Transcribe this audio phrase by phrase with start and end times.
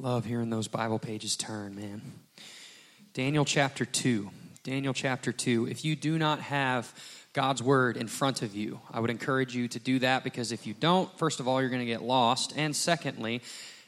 [0.00, 2.00] Love hearing those Bible pages turn, man.
[3.12, 4.30] Daniel chapter 2.
[4.62, 5.68] Daniel chapter 2.
[5.68, 6.90] If you do not have
[7.34, 10.66] God's word in front of you, I would encourage you to do that because if
[10.66, 12.54] you don't, first of all, you're going to get lost.
[12.56, 13.42] And secondly,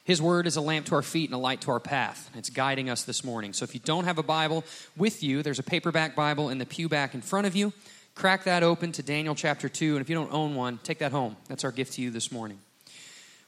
[0.04, 2.28] his word is a lamp to our feet and a light to our path.
[2.34, 3.54] It's guiding us this morning.
[3.54, 4.64] So if you don't have a Bible
[4.98, 7.72] with you, there's a paperback Bible in the pew back in front of you.
[8.14, 9.96] Crack that open to Daniel chapter 2.
[9.96, 11.36] And if you don't own one, take that home.
[11.48, 12.58] That's our gift to you this morning.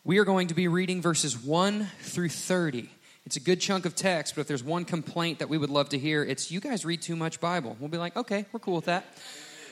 [0.07, 2.91] We are going to be reading verses 1 through 30.
[3.25, 5.89] It's a good chunk of text, but if there's one complaint that we would love
[5.89, 7.75] to hear, it's you guys read too much Bible.
[7.81, 9.07] We'll be like, okay, we're cool with that.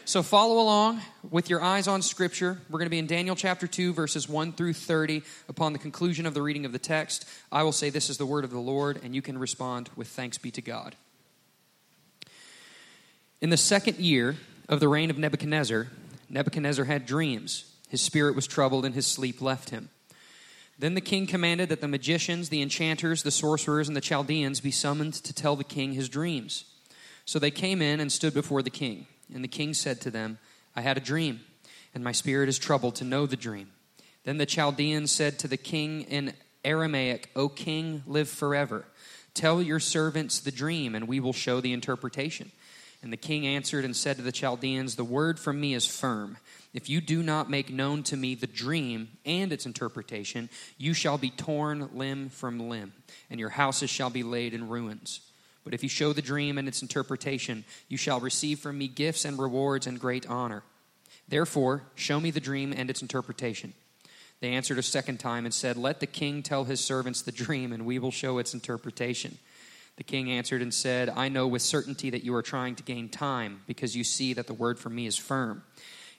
[0.06, 2.58] So follow along with your eyes on Scripture.
[2.70, 5.22] We're going to be in Daniel chapter 2, verses 1 through 30.
[5.50, 8.24] Upon the conclusion of the reading of the text, I will say, This is the
[8.24, 10.96] word of the Lord, and you can respond with thanks be to God.
[13.42, 14.36] In the second year
[14.66, 15.88] of the reign of Nebuchadnezzar,
[16.30, 17.70] Nebuchadnezzar had dreams.
[17.90, 19.90] His spirit was troubled, and his sleep left him.
[20.78, 24.70] Then the king commanded that the magicians, the enchanters, the sorcerers, and the Chaldeans be
[24.70, 26.64] summoned to tell the king his dreams.
[27.24, 29.06] So they came in and stood before the king.
[29.32, 30.38] And the king said to them,
[30.74, 31.40] I had a dream,
[31.94, 33.70] and my spirit is troubled to know the dream.
[34.24, 38.84] Then the Chaldeans said to the king in Aramaic, O king, live forever.
[39.34, 42.52] Tell your servants the dream, and we will show the interpretation.
[43.02, 46.38] And the king answered and said to the Chaldeans, The word from me is firm.
[46.72, 50.48] If you do not make known to me the dream and its interpretation,
[50.78, 52.94] you shall be torn limb from limb,
[53.28, 55.20] and your houses shall be laid in ruins.
[55.64, 59.24] But if you show the dream and its interpretation, you shall receive from me gifts
[59.24, 60.62] and rewards and great honor.
[61.28, 63.74] Therefore, show me the dream and its interpretation.
[64.40, 67.72] They answered a second time and said, Let the king tell his servants the dream,
[67.72, 69.38] and we will show its interpretation.
[69.96, 73.08] The king answered and said, I know with certainty that you are trying to gain
[73.08, 75.62] time, because you see that the word from me is firm.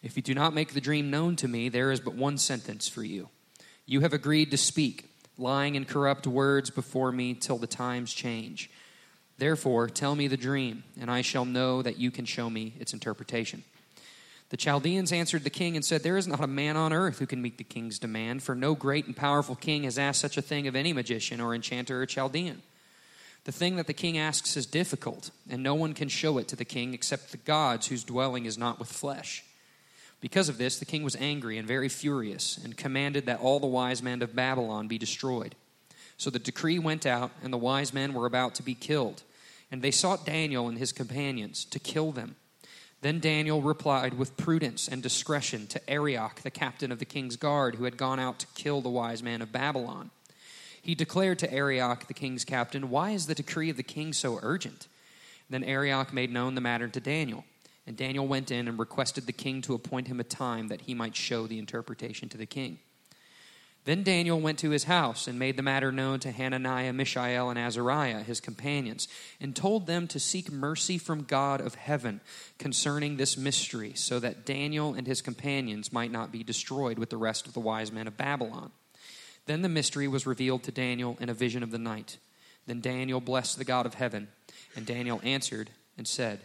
[0.03, 2.89] If you do not make the dream known to me, there is but one sentence
[2.89, 3.29] for you.
[3.85, 8.69] You have agreed to speak, lying and corrupt words before me till the times change.
[9.37, 12.93] Therefore, tell me the dream, and I shall know that you can show me its
[12.93, 13.63] interpretation.
[14.49, 17.25] The Chaldeans answered the king and said, There is not a man on earth who
[17.25, 20.41] can meet the king's demand, for no great and powerful king has asked such a
[20.43, 22.61] thing of any magician or enchanter or Chaldean.
[23.45, 26.55] The thing that the king asks is difficult, and no one can show it to
[26.55, 29.43] the king except the gods whose dwelling is not with flesh.
[30.23, 33.67] Because of this, the king was angry and very furious, and commanded that all the
[33.67, 35.53] wise men of Babylon be destroyed.
[36.15, 39.23] So the decree went out, and the wise men were about to be killed.
[39.69, 42.37] And they sought Daniel and his companions to kill them.
[43.01, 47.75] Then Daniel replied with prudence and discretion to Arioch, the captain of the king's guard,
[47.75, 50.09] who had gone out to kill the wise man of Babylon.
[50.81, 54.39] He declared to Arioch, the king's captain, Why is the decree of the king so
[54.41, 54.87] urgent?
[55.49, 57.43] Then Arioch made known the matter to Daniel.
[57.85, 60.93] And Daniel went in and requested the king to appoint him a time that he
[60.93, 62.79] might show the interpretation to the king.
[63.85, 67.59] Then Daniel went to his house and made the matter known to Hananiah, Mishael, and
[67.59, 69.09] Azariah, his companions,
[69.41, 72.21] and told them to seek mercy from God of heaven
[72.57, 77.17] concerning this mystery, so that Daniel and his companions might not be destroyed with the
[77.17, 78.71] rest of the wise men of Babylon.
[79.47, 82.17] Then the mystery was revealed to Daniel in a vision of the night.
[82.65, 84.29] Then Daniel blessed the God of heaven,
[84.77, 86.39] and Daniel answered and said,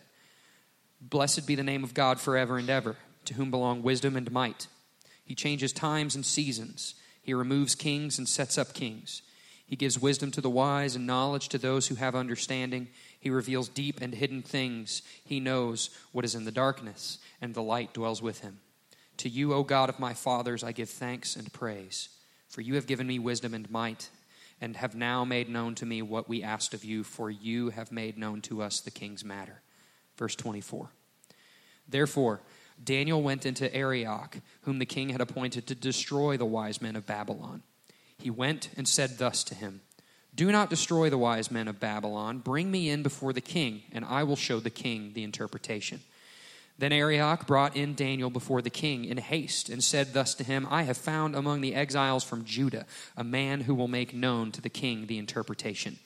[1.00, 4.66] Blessed be the name of God forever and ever, to whom belong wisdom and might.
[5.25, 6.94] He changes times and seasons.
[7.22, 9.22] He removes kings and sets up kings.
[9.66, 12.88] He gives wisdom to the wise and knowledge to those who have understanding.
[13.20, 15.03] He reveals deep and hidden things.
[15.22, 18.60] He knows what is in the darkness, and the light dwells with him.
[19.19, 22.08] To you, O God of my fathers, I give thanks and praise,
[22.48, 24.08] for you have given me wisdom and might,
[24.60, 27.92] and have now made known to me what we asked of you, for you have
[27.92, 29.60] made known to us the king's matter.
[30.19, 30.91] Verse 24.
[31.89, 32.43] Therefore,
[32.83, 37.06] Daniel went into Arioch, whom the king had appointed to destroy the wise men of
[37.06, 37.62] Babylon.
[38.19, 39.81] He went and said thus to him
[40.34, 42.39] Do not destroy the wise men of Babylon.
[42.39, 46.01] Bring me in before the king, and I will show the king the interpretation.
[46.79, 50.67] Then Arioch brought in Daniel before the king in haste and said thus to him
[50.71, 52.87] I have found among the exiles from Judah
[53.17, 55.99] a man who will make known to the king the interpretation.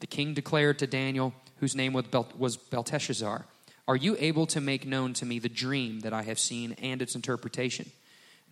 [0.00, 3.46] The king declared to Daniel, whose name was Belteshazzar,
[3.88, 7.00] are you able to make known to me the dream that I have seen and
[7.00, 7.90] its interpretation?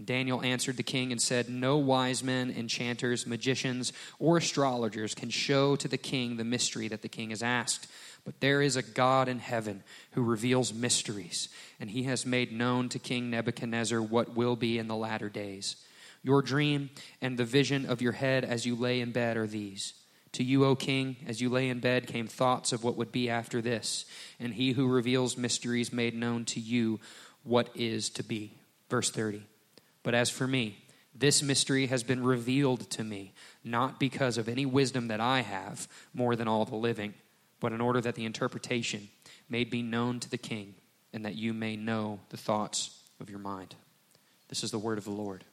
[0.03, 5.77] Daniel answered the king and said, No wise men, enchanters, magicians, or astrologers can show
[5.77, 7.87] to the king the mystery that the king has asked.
[8.25, 12.88] But there is a God in heaven who reveals mysteries, and he has made known
[12.88, 15.77] to King Nebuchadnezzar what will be in the latter days.
[16.23, 16.91] Your dream
[17.23, 19.93] and the vision of your head as you lay in bed are these.
[20.37, 23.31] To you, O king, as you lay in bed, came thoughts of what would be
[23.31, 24.05] after this,
[24.38, 27.00] and he who reveals mysteries made known to you
[27.43, 28.53] what is to be.
[28.91, 29.43] Verse 30.
[30.03, 30.77] But as for me,
[31.19, 33.33] This mystery has been revealed to me,
[33.65, 37.15] not because of any wisdom that I have more than all the living,
[37.59, 39.09] but in order that the interpretation
[39.49, 40.75] may be known to the king,
[41.15, 43.75] and that you may know the thoughts of your mind.
[44.49, 45.44] This is the word of the Lord.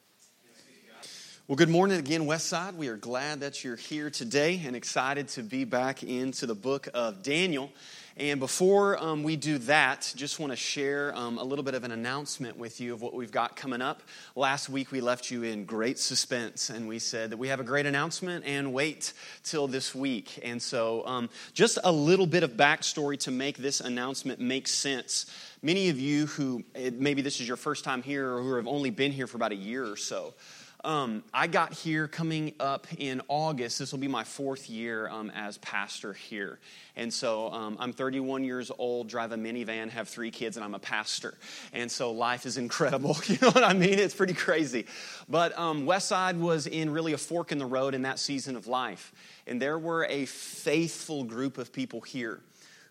[1.45, 2.75] Well, good morning again, Westside.
[2.75, 6.87] We are glad that you're here today and excited to be back into the book
[6.93, 7.69] of Daniel.
[8.15, 11.83] And before um, we do that, just want to share um, a little bit of
[11.83, 14.03] an announcement with you of what we've got coming up.
[14.37, 17.65] Last week, we left you in great suspense, and we said that we have a
[17.65, 19.11] great announcement and wait
[19.43, 20.39] till this week.
[20.45, 25.25] And so, um, just a little bit of backstory to make this announcement make sense.
[25.61, 26.63] Many of you who
[26.93, 29.51] maybe this is your first time here or who have only been here for about
[29.51, 30.33] a year or so,
[30.83, 33.79] um, I got here coming up in August.
[33.79, 36.59] This will be my fourth year um, as pastor here.
[36.97, 40.73] And so um, I'm 31 years old, drive a minivan, have three kids, and I'm
[40.73, 41.35] a pastor.
[41.71, 43.17] And so life is incredible.
[43.33, 43.97] You know what I mean?
[43.97, 44.85] It's pretty crazy.
[45.27, 48.67] But um, Westside was in really a fork in the road in that season of
[48.67, 49.11] life.
[49.47, 52.41] And there were a faithful group of people here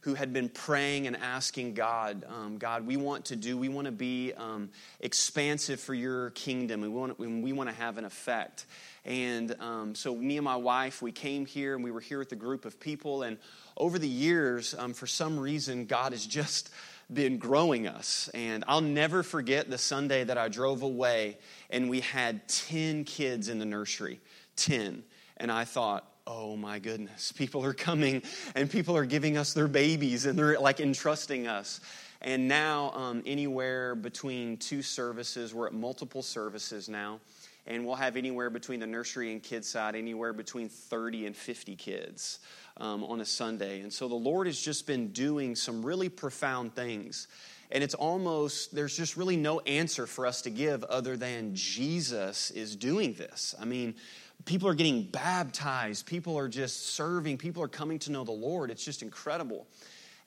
[0.02, 3.86] who had been praying and asking God, um, God, we want to do, we want
[3.86, 4.70] to be um,
[5.00, 8.66] expansive for your kingdom, we want, we want to have an effect.
[9.04, 12.30] And um, so, me and my wife, we came here and we were here with
[12.32, 13.22] a group of people.
[13.22, 13.38] And
[13.76, 16.70] over the years, um, for some reason, God has just
[17.12, 18.30] been growing us.
[18.34, 21.38] And I'll never forget the Sunday that I drove away
[21.70, 24.20] and we had 10 kids in the nursery.
[24.56, 25.02] 10.
[25.36, 28.22] And I thought, oh my goodness, people are coming
[28.54, 31.80] and people are giving us their babies and they're like entrusting us.
[32.20, 37.18] And now, um, anywhere between two services, we're at multiple services now.
[37.66, 41.76] And we'll have anywhere between the nursery and kids side, anywhere between 30 and 50
[41.76, 42.40] kids
[42.76, 43.80] um, on a Sunday.
[43.80, 47.28] And so the Lord has just been doing some really profound things.
[47.70, 52.50] And it's almost, there's just really no answer for us to give other than Jesus
[52.50, 53.54] is doing this.
[53.60, 53.94] I mean,
[54.44, 58.70] people are getting baptized, people are just serving, people are coming to know the Lord.
[58.70, 59.66] It's just incredible.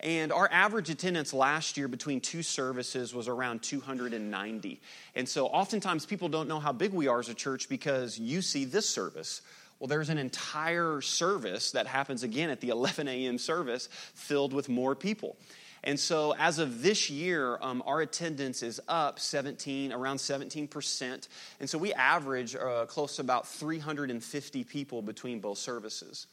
[0.01, 4.81] And our average attendance last year between two services was around 290.
[5.15, 8.41] And so oftentimes people don't know how big we are as a church because you
[8.41, 9.41] see this service.
[9.79, 13.37] Well, there's an entire service that happens again at the 11 a.m.
[13.37, 15.37] service filled with more people.
[15.85, 21.27] And so, as of this year, um, our attendance is up 17, around 17%.
[21.59, 26.25] And so, we average uh, close to about 350 people between both services.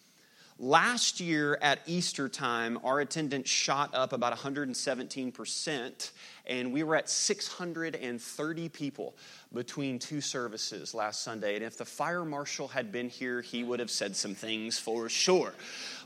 [0.59, 6.11] Last year at Easter time, our attendance shot up about 117%,
[6.47, 9.15] and we were at 630 people
[9.53, 11.57] between two services last Sunday.
[11.57, 15.09] And if the fire marshal had been here, he would have said some things for
[15.09, 15.53] sure.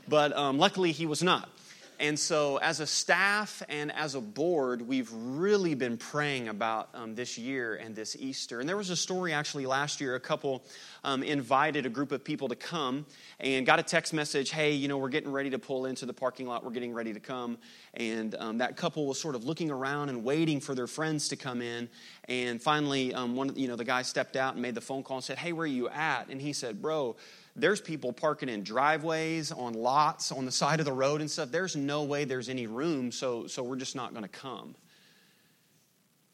[0.07, 1.49] But um, luckily, he was not.
[1.99, 7.15] And so, as a staff and as a board, we've really been praying about um,
[7.15, 8.59] this year and this Easter.
[8.59, 10.13] And there was a story actually last year.
[10.13, 10.63] A couple
[11.03, 13.07] um, invited a group of people to come
[13.39, 16.13] and got a text message hey, you know, we're getting ready to pull into the
[16.13, 16.63] parking lot.
[16.63, 17.57] We're getting ready to come.
[17.95, 21.35] And um, that couple was sort of looking around and waiting for their friends to
[21.35, 21.89] come in.
[22.25, 25.17] And finally, um, one, you know, the guy stepped out and made the phone call
[25.17, 26.29] and said, hey, where are you at?
[26.29, 27.15] And he said, bro,
[27.57, 31.51] there's people parking in driveways, on lots, on the side of the road and stuff.
[31.51, 34.75] There's no way there's any room, so, so we're just not going to come.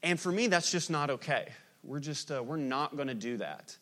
[0.03, 1.47] And for me, that's just not okay.
[1.81, 3.75] We're just, uh, we're not going to do that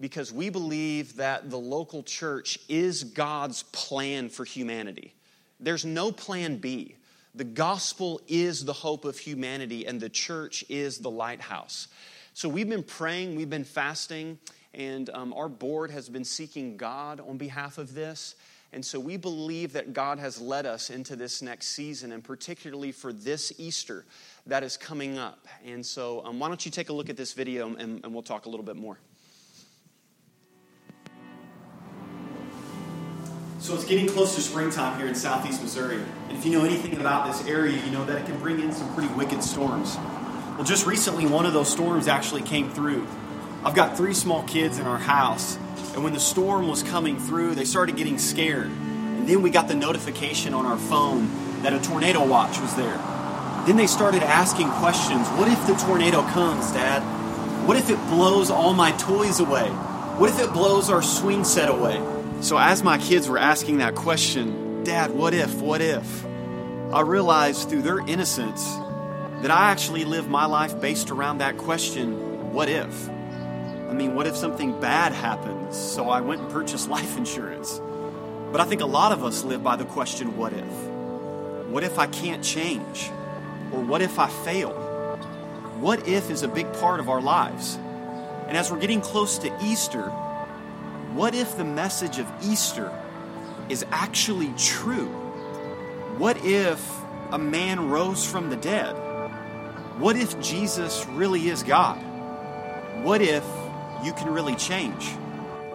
[0.00, 5.14] because we believe that the local church is God's plan for humanity.
[5.60, 6.96] There's no plan B.
[7.34, 11.88] The gospel is the hope of humanity, and the church is the lighthouse.
[12.34, 14.38] So we've been praying, we've been fasting,
[14.74, 18.34] and um, our board has been seeking God on behalf of this.
[18.74, 22.90] And so we believe that God has led us into this next season, and particularly
[22.90, 24.06] for this Easter
[24.46, 25.46] that is coming up.
[25.64, 28.22] And so, um, why don't you take a look at this video and, and we'll
[28.22, 28.98] talk a little bit more.
[33.58, 36.00] So it's getting close to springtime here in southeast Missouri.
[36.28, 38.72] And if you know anything about this area, you know that it can bring in
[38.72, 39.96] some pretty wicked storms.
[40.56, 43.06] Well, just recently, one of those storms actually came through.
[43.64, 45.56] I've got three small kids in our house,
[45.94, 48.66] and when the storm was coming through, they started getting scared.
[48.66, 52.96] And then we got the notification on our phone that a tornado watch was there.
[53.64, 57.02] Then they started asking questions What if the tornado comes, Dad?
[57.64, 59.68] What if it blows all my toys away?
[60.18, 62.02] What if it blows our swing set away?
[62.40, 66.24] So, as my kids were asking that question, Dad, what if, what if?
[66.92, 68.64] I realized through their innocence
[69.42, 73.08] that I actually live my life based around that question, what if?
[73.92, 75.76] I mean, what if something bad happens?
[75.76, 77.78] So I went and purchased life insurance.
[78.50, 80.72] But I think a lot of us live by the question, what if?
[81.68, 83.10] What if I can't change?
[83.70, 84.70] Or what if I fail?
[85.78, 87.76] What if is a big part of our lives.
[88.48, 90.04] And as we're getting close to Easter,
[91.12, 92.98] what if the message of Easter
[93.68, 95.10] is actually true?
[96.16, 96.82] What if
[97.30, 98.94] a man rose from the dead?
[99.98, 102.02] What if Jesus really is God?
[103.04, 103.44] What if
[104.02, 105.10] you can really change?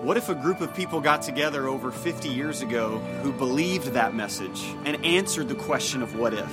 [0.02, 4.14] What if a group of people got together over 50 years ago who believed that
[4.14, 6.50] message and answered the question of what if?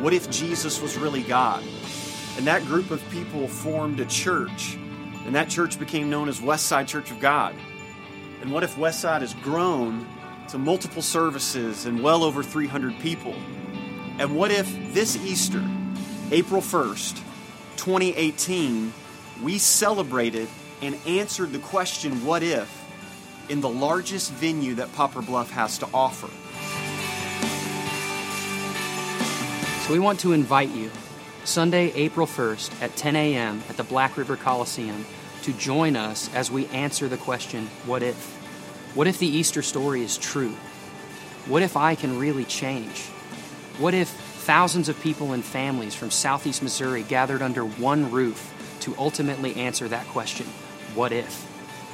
[0.00, 1.62] What if Jesus was really God?
[2.38, 4.76] And that group of people formed a church,
[5.26, 7.54] and that church became known as Westside Church of God.
[8.40, 10.06] And what if Westside has grown
[10.48, 13.34] to multiple services and well over 300 people?
[14.18, 15.62] And what if this Easter,
[16.30, 17.16] April 1st,
[17.76, 18.92] 2018,
[19.42, 20.48] we celebrated
[20.82, 22.80] and answered the question, What if?
[23.50, 26.28] in the largest venue that Poplar Bluff has to offer.
[29.84, 30.88] So we want to invite you
[31.44, 33.60] Sunday, April 1st at 10 a.m.
[33.68, 35.04] at the Black River Coliseum
[35.42, 38.36] to join us as we answer the question, What if?
[38.94, 40.54] What if the Easter story is true?
[41.46, 43.06] What if I can really change?
[43.78, 48.94] What if thousands of people and families from southeast Missouri gathered under one roof to
[48.96, 50.46] ultimately answer that question,
[50.94, 51.46] What if?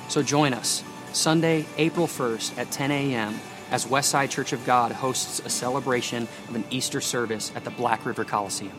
[0.08, 3.38] So join us Sunday, April 1st at 10 a.m.
[3.70, 8.06] as Westside Church of God hosts a celebration of an Easter service at the Black
[8.06, 8.72] River Coliseum.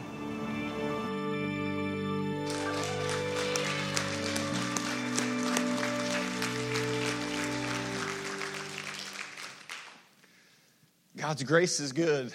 [11.15, 12.33] God's grace is good.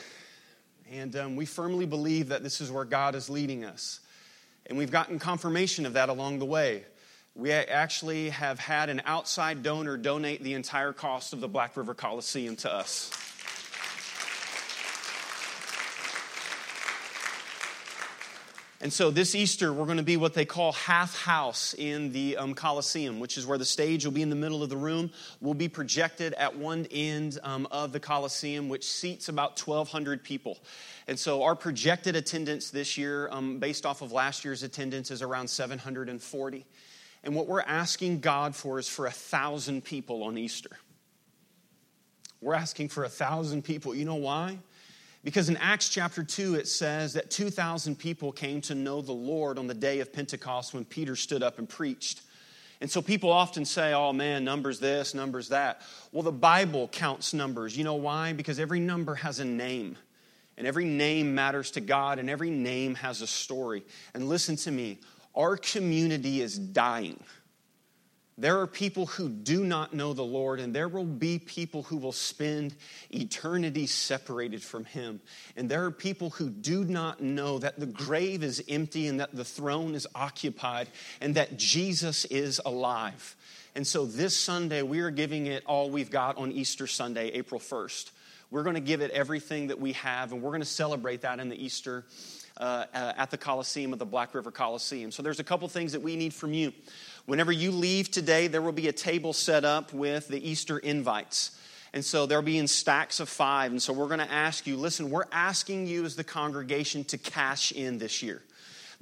[0.92, 4.00] And um, we firmly believe that this is where God is leading us.
[4.66, 6.84] And we've gotten confirmation of that along the way.
[7.34, 11.94] We actually have had an outside donor donate the entire cost of the Black River
[11.94, 13.10] Coliseum to us.
[18.82, 22.36] And so this Easter, we're going to be what they call half house in the
[22.36, 25.10] um, Coliseum, which is where the stage will be in the middle of the room.
[25.40, 30.58] We'll be projected at one end um, of the Coliseum, which seats about 1,200 people.
[31.06, 35.22] And so our projected attendance this year, um, based off of last year's attendance, is
[35.22, 36.66] around 740.
[37.24, 40.70] And what we're asking God for is for a thousand people on Easter.
[42.40, 43.94] We're asking for a thousand people.
[43.94, 44.58] You know why?
[45.24, 49.56] Because in Acts chapter 2, it says that 2,000 people came to know the Lord
[49.56, 52.22] on the day of Pentecost when Peter stood up and preached.
[52.80, 55.82] And so people often say, oh man, numbers this, numbers that.
[56.10, 57.78] Well, the Bible counts numbers.
[57.78, 58.32] You know why?
[58.32, 59.96] Because every number has a name.
[60.58, 63.84] And every name matters to God, and every name has a story.
[64.14, 64.98] And listen to me
[65.34, 67.22] our community is dying.
[68.38, 71.98] There are people who do not know the Lord, and there will be people who
[71.98, 72.74] will spend
[73.10, 75.20] eternity separated from Him.
[75.54, 79.34] And there are people who do not know that the grave is empty and that
[79.34, 80.88] the throne is occupied
[81.20, 83.36] and that Jesus is alive.
[83.74, 87.60] And so this Sunday, we are giving it all we've got on Easter Sunday, April
[87.60, 88.10] 1st.
[88.50, 91.38] We're going to give it everything that we have, and we're going to celebrate that
[91.38, 92.04] in the Easter
[92.56, 95.10] uh, uh, at the Coliseum of the Black River Coliseum.
[95.10, 96.72] So there's a couple things that we need from you.
[97.26, 101.58] Whenever you leave today, there will be a table set up with the Easter invites.
[101.92, 103.70] And so they'll be in stacks of five.
[103.70, 107.18] And so we're going to ask you listen, we're asking you as the congregation to
[107.18, 108.42] cash in this year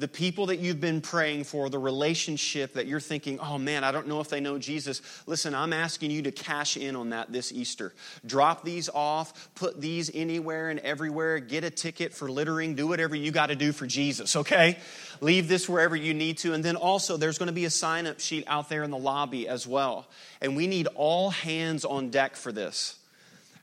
[0.01, 3.93] the people that you've been praying for, the relationship that you're thinking, oh man, I
[3.93, 5.03] don't know if they know Jesus.
[5.27, 7.93] Listen, I'm asking you to cash in on that this Easter.
[8.25, 13.15] Drop these off, put these anywhere and everywhere, get a ticket for littering, do whatever
[13.15, 14.79] you got to do for Jesus, okay?
[15.21, 16.55] Leave this wherever you need to.
[16.55, 18.99] And then also, there's going to be a sign up sheet out there in the
[18.99, 20.09] lobby as well.
[20.41, 22.97] And we need all hands on deck for this.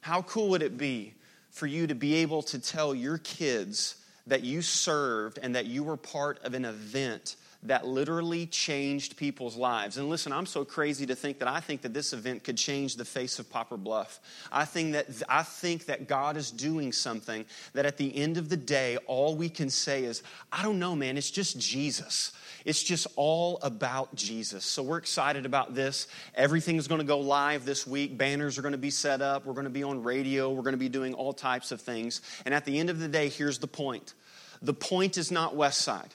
[0.01, 1.15] How cool would it be
[1.49, 3.95] for you to be able to tell your kids?
[4.27, 9.57] That you served and that you were part of an event that literally changed people's
[9.57, 9.97] lives.
[9.97, 12.95] And listen, I'm so crazy to think that I think that this event could change
[12.95, 14.19] the face of Poplar Bluff.
[14.51, 18.49] I think that I think that God is doing something that at the end of
[18.49, 22.31] the day all we can say is, I don't know, man, it's just Jesus.
[22.67, 24.65] It's just all about Jesus.
[24.65, 26.05] So we're excited about this.
[26.35, 28.17] Everything's going to go live this week.
[28.17, 29.45] Banners are going to be set up.
[29.45, 30.51] We're going to be on radio.
[30.51, 32.19] We're going to be doing all types of things.
[32.43, 34.13] And at the end of the day, here's the point
[34.61, 36.13] the point is not West Side.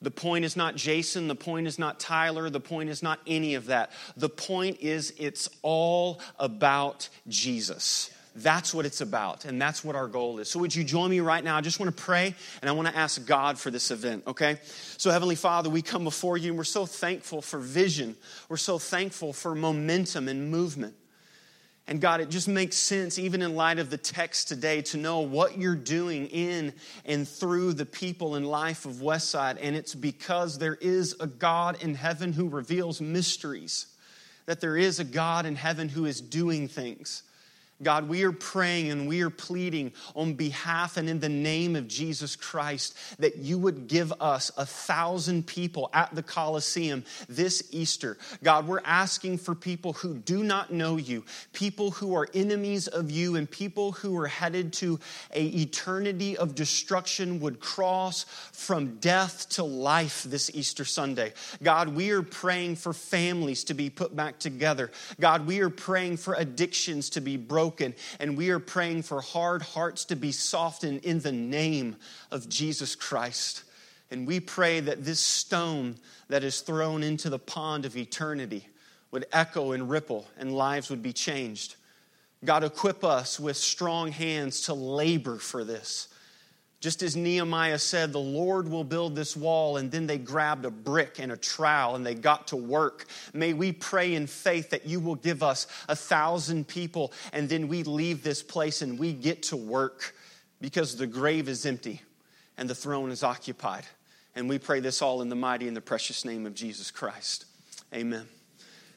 [0.00, 1.28] The point is not Jason.
[1.28, 2.48] The point is not Tyler.
[2.48, 3.92] The point is not any of that.
[4.16, 8.10] The point is it's all about Jesus.
[8.36, 10.48] That's what it's about, and that's what our goal is.
[10.48, 11.56] So, would you join me right now?
[11.56, 14.60] I just want to pray and I want to ask God for this event, okay?
[14.98, 18.16] So, Heavenly Father, we come before you and we're so thankful for vision.
[18.48, 20.94] We're so thankful for momentum and movement.
[21.88, 25.20] And God, it just makes sense, even in light of the text today, to know
[25.20, 26.72] what you're doing in
[27.04, 29.58] and through the people and life of Westside.
[29.60, 33.86] And it's because there is a God in heaven who reveals mysteries,
[34.46, 37.24] that there is a God in heaven who is doing things.
[37.82, 41.88] God, we are praying and we are pleading on behalf and in the name of
[41.88, 48.18] Jesus Christ that you would give us a thousand people at the Coliseum this Easter.
[48.42, 53.10] God, we're asking for people who do not know you, people who are enemies of
[53.10, 55.00] you, and people who are headed to
[55.32, 61.32] a eternity of destruction would cross from death to life this Easter Sunday.
[61.62, 64.90] God, we are praying for families to be put back together.
[65.18, 67.94] God, we are praying for addictions to be broken broken.
[68.18, 71.96] And we are praying for hard hearts to be softened in the name
[72.32, 73.62] of Jesus Christ.
[74.10, 75.96] And we pray that this stone
[76.28, 78.66] that is thrown into the pond of eternity
[79.12, 81.76] would echo and ripple and lives would be changed.
[82.44, 86.08] God, equip us with strong hands to labor for this.
[86.80, 90.70] Just as Nehemiah said, the Lord will build this wall, and then they grabbed a
[90.70, 93.06] brick and a trowel and they got to work.
[93.34, 97.68] May we pray in faith that you will give us a thousand people, and then
[97.68, 100.14] we leave this place and we get to work
[100.62, 102.00] because the grave is empty
[102.56, 103.84] and the throne is occupied.
[104.34, 107.44] And we pray this all in the mighty and the precious name of Jesus Christ.
[107.92, 108.26] Amen.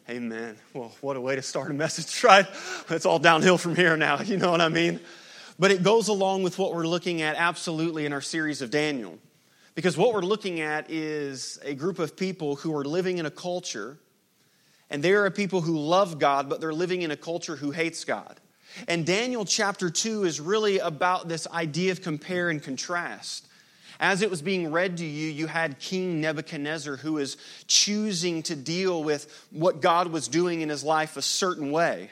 [0.10, 0.58] Amen.
[0.74, 2.46] Well, what a way to start a message, right?
[2.90, 4.20] It's all downhill from here now.
[4.24, 5.02] You know what I mean?
[5.60, 9.18] But it goes along with what we're looking at absolutely in our series of Daniel.
[9.76, 13.32] Because what we're looking at is a group of people who are living in a
[13.32, 13.98] culture,
[14.90, 18.04] and there are people who love God, but they're living in a culture who hates
[18.04, 18.40] God.
[18.88, 23.48] And Daniel chapter 2 is really about this idea of compare and contrast.
[24.00, 28.56] As it was being read to you, you had King Nebuchadnezzar who is choosing to
[28.56, 32.10] deal with what God was doing in his life a certain way.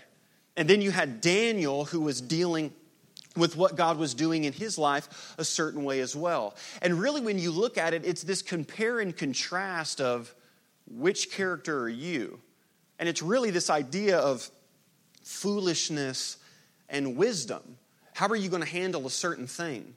[0.56, 2.72] And then you had Daniel who was dealing
[3.36, 6.56] with what God was doing in his life a certain way as well.
[6.82, 10.34] And really, when you look at it, it's this compare and contrast of
[10.88, 12.40] which character are you?
[13.00, 14.50] And it's really this idea of
[15.24, 16.38] foolishness
[16.90, 17.78] and wisdom.
[18.14, 19.96] How are you going to handle a certain thing?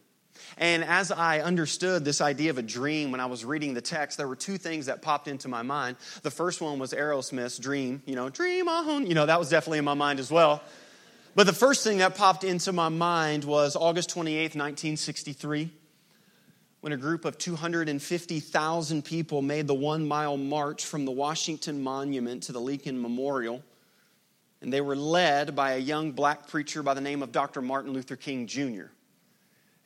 [0.58, 4.18] And as I understood this idea of a dream when I was reading the text,
[4.18, 5.96] there were two things that popped into my mind.
[6.22, 9.06] The first one was Aerosmith's Dream, you know, Dream on.
[9.06, 10.62] You know, that was definitely in my mind as well.
[11.36, 15.68] But the first thing that popped into my mind was August 28th, 1963,
[16.80, 22.44] when a group of 250,000 people made the one mile march from the Washington Monument
[22.44, 23.64] to the Lincoln Memorial.
[24.62, 27.60] And they were led by a young black preacher by the name of Dr.
[27.60, 28.86] Martin Luther King Jr.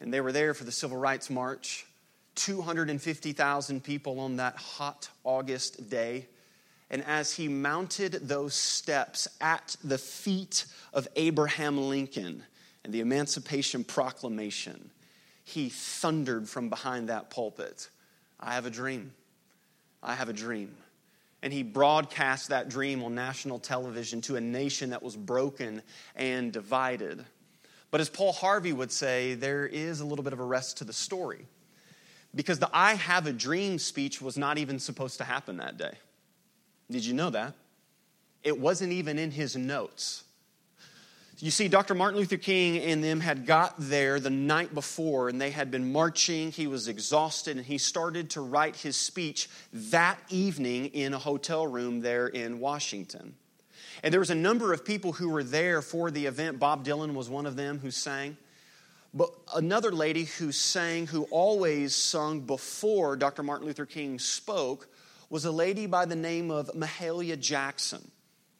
[0.00, 1.86] And they were there for the Civil Rights March.
[2.34, 6.26] 250,000 people on that hot August day.
[6.90, 12.42] And as he mounted those steps at the feet of Abraham Lincoln
[12.84, 14.90] and the Emancipation Proclamation,
[15.44, 17.88] he thundered from behind that pulpit
[18.40, 19.12] I have a dream.
[20.02, 20.76] I have a dream.
[21.42, 25.82] And he broadcast that dream on national television to a nation that was broken
[26.14, 27.24] and divided.
[27.90, 30.84] But as Paul Harvey would say, there is a little bit of a rest to
[30.84, 31.46] the story.
[32.34, 35.94] Because the I have a dream speech was not even supposed to happen that day.
[36.90, 37.54] Did you know that?
[38.42, 40.24] It wasn't even in his notes.
[41.40, 41.94] You see, Dr.
[41.94, 45.92] Martin Luther King and them had got there the night before and they had been
[45.92, 46.50] marching.
[46.50, 51.64] He was exhausted and he started to write his speech that evening in a hotel
[51.64, 53.36] room there in Washington.
[54.02, 56.58] And there was a number of people who were there for the event.
[56.58, 58.36] Bob Dylan was one of them who sang.
[59.14, 63.44] But another lady who sang, who always sung before Dr.
[63.44, 64.88] Martin Luther King spoke,
[65.30, 68.10] was a lady by the name of Mahalia Jackson.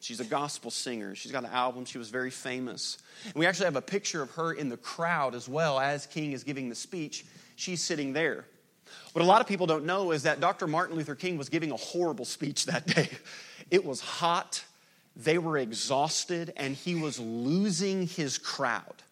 [0.01, 1.13] She's a gospel singer.
[1.15, 1.85] She's got an album.
[1.85, 2.97] She was very famous.
[3.25, 6.31] And we actually have a picture of her in the crowd as well as King
[6.31, 7.25] is giving the speech.
[7.55, 8.45] She's sitting there.
[9.11, 10.67] What a lot of people don't know is that Dr.
[10.67, 13.09] Martin Luther King was giving a horrible speech that day.
[13.71, 14.63] It was hot,
[15.15, 19.03] they were exhausted, and he was losing his crowd.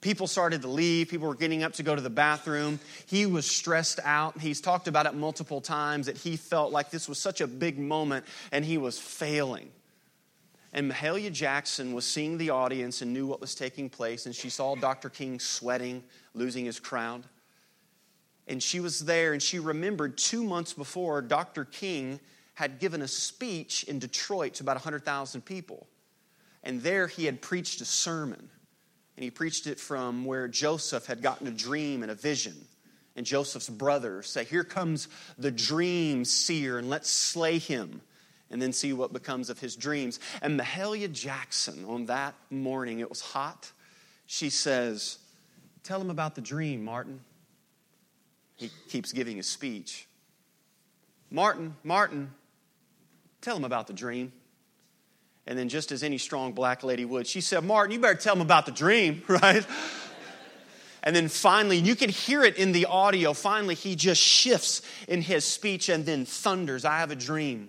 [0.00, 1.08] People started to leave.
[1.08, 2.80] People were getting up to go to the bathroom.
[3.06, 4.40] He was stressed out.
[4.40, 7.78] He's talked about it multiple times that he felt like this was such a big
[7.78, 9.70] moment and he was failing.
[10.72, 14.48] And Mahalia Jackson was seeing the audience and knew what was taking place, and she
[14.48, 15.10] saw Dr.
[15.10, 17.24] King sweating, losing his crown.
[18.46, 21.64] And she was there, and she remembered two months before, Dr.
[21.64, 22.20] King
[22.54, 25.88] had given a speech in Detroit to about 100,000 people.
[26.62, 28.48] And there he had preached a sermon
[29.20, 32.54] and he preached it from where Joseph had gotten a dream and a vision.
[33.14, 38.00] And Joseph's brothers say, Here comes the dream seer, and let's slay him.
[38.50, 40.20] and then see what becomes of his dreams.
[40.40, 43.70] And Mahalia Jackson, on that morning, it was hot,
[44.24, 45.18] she says,
[45.82, 47.20] Tell him about the dream, Martin.
[48.56, 50.08] He keeps giving his speech.
[51.30, 52.32] Martin, Martin,
[53.42, 54.32] tell him about the dream.
[55.50, 58.36] And then, just as any strong black lady would, she said, Martin, you better tell
[58.36, 59.66] him about the dream, right?
[61.02, 63.32] And then finally, you can hear it in the audio.
[63.32, 67.68] Finally, he just shifts in his speech and then thunders I have a dream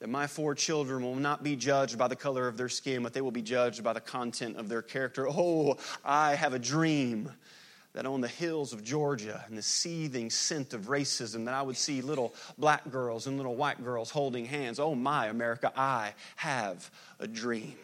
[0.00, 3.12] that my four children will not be judged by the color of their skin, but
[3.12, 5.28] they will be judged by the content of their character.
[5.28, 7.30] Oh, I have a dream
[7.94, 11.76] that on the hills of Georgia and the seething scent of racism that I would
[11.76, 14.78] see little black girls and little white girls holding hands.
[14.80, 17.76] Oh my America, I have a dream.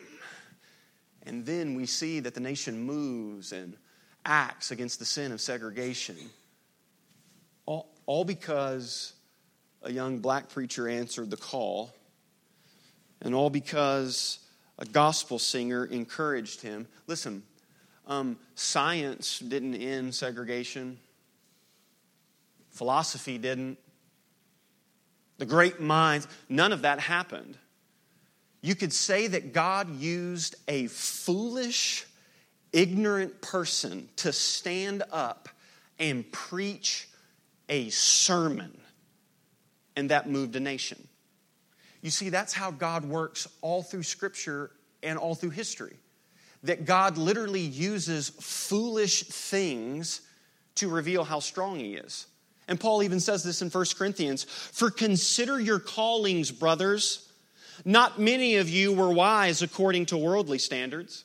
[1.25, 3.77] And then we see that the nation moves and
[4.25, 6.16] acts against the sin of segregation.
[7.66, 9.12] All, all because
[9.83, 11.92] a young black preacher answered the call,
[13.21, 14.38] and all because
[14.79, 16.87] a gospel singer encouraged him.
[17.07, 17.42] Listen,
[18.09, 20.99] um, science didn't end segregation,
[22.71, 23.79] philosophy didn't.
[25.37, 27.57] The great minds, none of that happened.
[28.61, 32.07] You could say that God used a foolish,
[32.73, 35.49] ignorant person to stand up
[36.01, 37.09] and preach
[37.68, 38.77] a sermon,
[39.94, 41.07] and that moved a nation.
[42.03, 44.71] You see, that's how God works all through Scripture
[45.03, 45.97] and all through history.
[46.64, 50.21] That God literally uses foolish things
[50.77, 52.27] to reveal how strong He is.
[52.66, 57.25] And Paul even says this in 1 Corinthians For consider your callings, brothers.
[57.85, 61.25] Not many of you were wise according to worldly standards.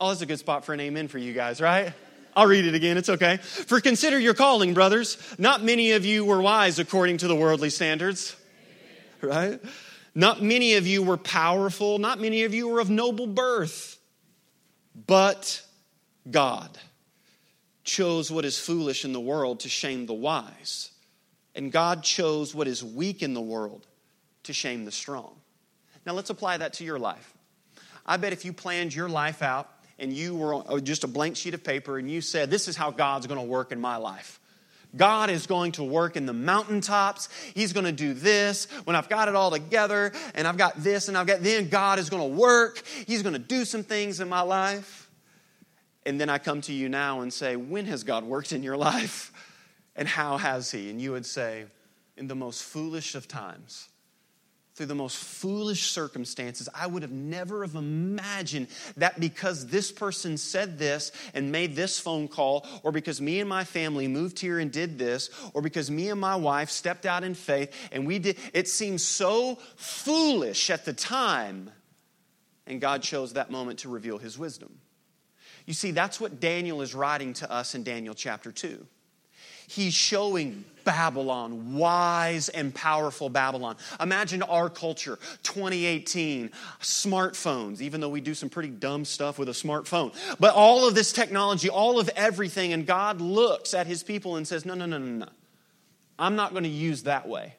[0.00, 1.92] Oh, that's a good spot for an amen for you guys, right?
[2.36, 3.38] I'll read it again, it's okay.
[3.38, 5.18] For consider your calling, brothers.
[5.38, 8.36] Not many of you were wise according to the worldly standards,
[9.20, 9.60] right?
[10.14, 11.98] Not many of you were powerful.
[11.98, 13.97] Not many of you were of noble birth.
[15.06, 15.62] But
[16.30, 16.78] God
[17.84, 20.90] chose what is foolish in the world to shame the wise.
[21.54, 23.86] And God chose what is weak in the world
[24.44, 25.34] to shame the strong.
[26.06, 27.34] Now let's apply that to your life.
[28.06, 31.36] I bet if you planned your life out and you were oh, just a blank
[31.36, 33.96] sheet of paper and you said, This is how God's going to work in my
[33.96, 34.40] life.
[34.96, 37.28] God is going to work in the mountaintops.
[37.54, 41.08] He's going to do this when I've got it all together and I've got this
[41.08, 42.82] and I've got then God is going to work.
[43.06, 45.10] He's going to do some things in my life.
[46.06, 48.76] And then I come to you now and say, When has God worked in your
[48.76, 49.32] life?
[49.94, 50.90] And how has He?
[50.90, 51.66] And you would say,
[52.16, 53.88] In the most foolish of times
[54.78, 56.68] through the most foolish circumstances.
[56.72, 61.98] I would have never have imagined that because this person said this and made this
[61.98, 65.90] phone call, or because me and my family moved here and did this, or because
[65.90, 70.70] me and my wife stepped out in faith and we did, it seemed so foolish
[70.70, 71.72] at the time.
[72.64, 74.78] And God chose that moment to reveal his wisdom.
[75.66, 78.86] You see, that's what Daniel is writing to us in Daniel chapter 2.
[79.68, 83.76] He's showing Babylon, wise and powerful Babylon.
[84.00, 86.50] Imagine our culture, 2018,
[86.80, 90.14] smartphones, even though we do some pretty dumb stuff with a smartphone.
[90.40, 94.48] But all of this technology, all of everything, and God looks at his people and
[94.48, 95.28] says, No, no, no, no, no.
[96.18, 97.54] I'm not going to use that way.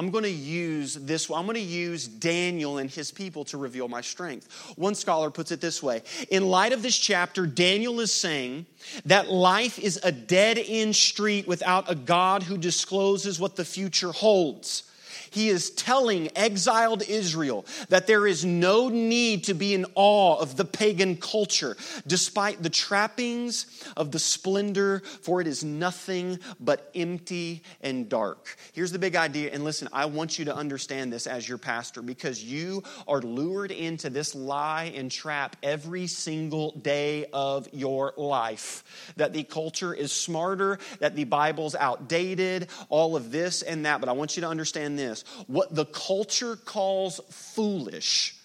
[0.00, 1.28] I'm going to use this.
[1.28, 4.48] I'm going to use Daniel and his people to reveal my strength.
[4.76, 8.64] One scholar puts it this way In light of this chapter, Daniel is saying
[9.04, 14.10] that life is a dead end street without a God who discloses what the future
[14.10, 14.89] holds.
[15.30, 20.56] He is telling exiled Israel that there is no need to be in awe of
[20.56, 23.66] the pagan culture, despite the trappings
[23.96, 28.56] of the splendor, for it is nothing but empty and dark.
[28.72, 32.02] Here's the big idea, and listen, I want you to understand this as your pastor
[32.02, 39.12] because you are lured into this lie and trap every single day of your life.
[39.16, 44.00] That the culture is smarter, that the Bible's outdated, all of this and that.
[44.00, 48.36] But I want you to understand this what the culture calls foolish,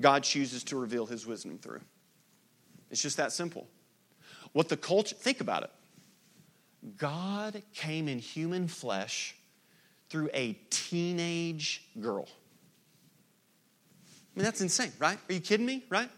[0.00, 1.80] God chooses to reveal his wisdom through.
[2.90, 3.66] It's just that simple.
[4.52, 5.70] What the culture, think about it.
[6.96, 9.34] God came in human flesh
[10.10, 12.28] through a teenage girl.
[14.34, 15.18] I mean, that's insane, right?
[15.28, 16.10] Are you kidding me, right?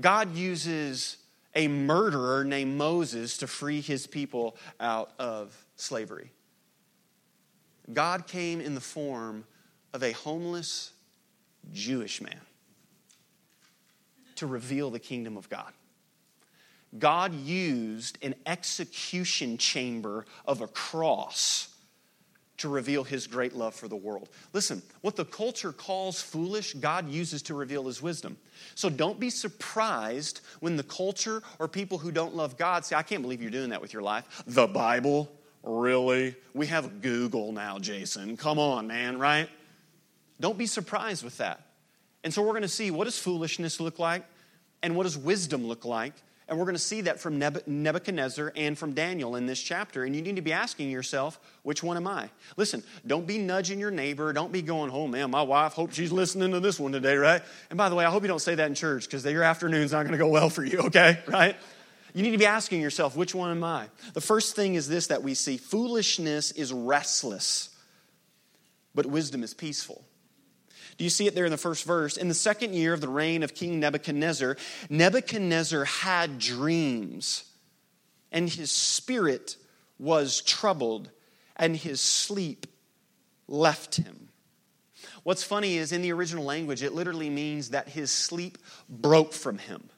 [0.00, 1.18] God uses
[1.54, 6.30] a murderer named Moses to free his people out of slavery.
[7.92, 9.44] God came in the form
[9.92, 10.92] of a homeless
[11.72, 12.40] Jewish man
[14.36, 15.72] to reveal the kingdom of God.
[16.98, 21.68] God used an execution chamber of a cross
[22.58, 24.30] to reveal his great love for the world.
[24.52, 28.38] Listen, what the culture calls foolish, God uses to reveal his wisdom.
[28.74, 33.02] So don't be surprised when the culture or people who don't love God say, I
[33.02, 34.42] can't believe you're doing that with your life.
[34.46, 35.30] The Bible?
[35.66, 36.34] Really?
[36.54, 38.36] We have Google now, Jason.
[38.36, 39.50] Come on, man, right?
[40.40, 41.60] Don't be surprised with that.
[42.24, 44.24] And so we're going to see what does foolishness look like
[44.82, 46.14] and what does wisdom look like
[46.48, 50.04] and we're going to see that from Nebuchadnezzar and from Daniel in this chapter.
[50.04, 52.30] And you need to be asking yourself, which one am I?
[52.56, 54.32] Listen, don't be nudging your neighbor.
[54.32, 57.42] Don't be going, oh man, my wife, hope she's listening to this one today, right?
[57.68, 59.90] And by the way, I hope you don't say that in church because your afternoon's
[59.90, 61.18] not going to go well for you, okay?
[61.26, 61.56] Right?
[62.16, 63.88] You need to be asking yourself, which one am I?
[64.14, 67.68] The first thing is this that we see foolishness is restless,
[68.94, 70.02] but wisdom is peaceful.
[70.96, 72.16] Do you see it there in the first verse?
[72.16, 74.56] In the second year of the reign of King Nebuchadnezzar,
[74.88, 77.44] Nebuchadnezzar had dreams,
[78.32, 79.58] and his spirit
[79.98, 81.10] was troubled,
[81.54, 82.66] and his sleep
[83.46, 84.30] left him.
[85.22, 88.56] What's funny is in the original language, it literally means that his sleep
[88.88, 89.90] broke from him.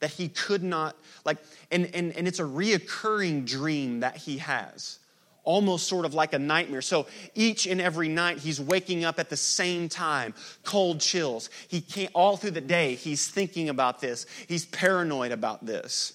[0.00, 1.38] That he could not, like,
[1.70, 4.98] and, and, and it's a reoccurring dream that he has
[5.44, 6.82] almost sort of like a nightmare.
[6.82, 11.50] So each and every night he's waking up at the same time, cold chills.
[11.68, 14.26] He can't, all through the day, he's thinking about this.
[14.48, 16.14] He's paranoid about this.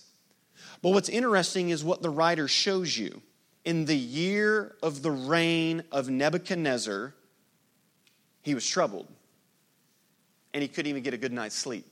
[0.82, 3.22] But what's interesting is what the writer shows you.
[3.66, 7.14] In the year of the reign of Nebuchadnezzar,
[8.42, 9.08] he was troubled
[10.54, 11.86] and he couldn't even get a good night's sleep.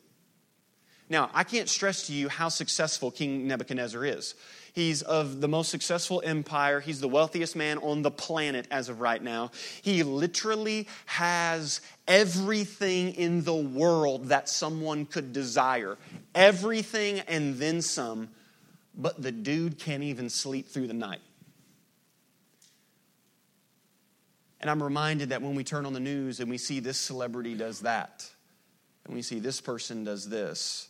[1.10, 4.36] Now, I can't stress to you how successful King Nebuchadnezzar is.
[4.74, 6.82] He's of the most successful empire.
[6.82, 9.52] He's the wealthiest man on the planet as of right now.
[9.82, 15.98] He literally has everything in the world that someone could desire.
[16.36, 18.30] Everything and then some.
[18.94, 21.22] But the dude can't even sleep through the night.
[24.60, 27.56] And I'm reminded that when we turn on the news and we see this celebrity
[27.56, 28.30] does that,
[29.06, 30.90] and we see this person does this,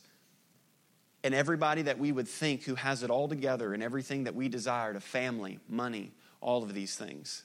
[1.23, 4.49] and everybody that we would think who has it all together and everything that we
[4.49, 7.43] desire to family, money, all of these things.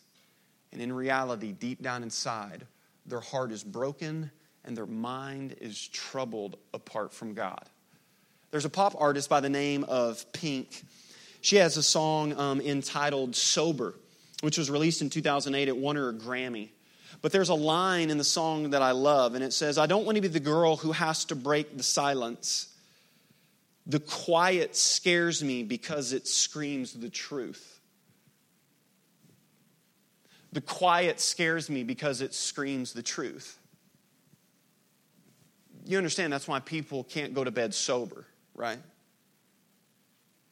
[0.72, 2.66] And in reality, deep down inside,
[3.06, 4.30] their heart is broken
[4.64, 7.68] and their mind is troubled apart from God.
[8.50, 10.82] There's a pop artist by the name of Pink.
[11.40, 13.94] She has a song um, entitled Sober,
[14.42, 15.68] which was released in 2008.
[15.68, 16.68] It won her a Grammy.
[17.20, 20.04] But there's a line in the song that I love, and it says, I don't
[20.04, 22.71] want to be the girl who has to break the silence.
[23.86, 27.80] The quiet scares me because it screams the truth.
[30.52, 33.58] The quiet scares me because it screams the truth.
[35.84, 38.78] You understand that's why people can't go to bed sober, right?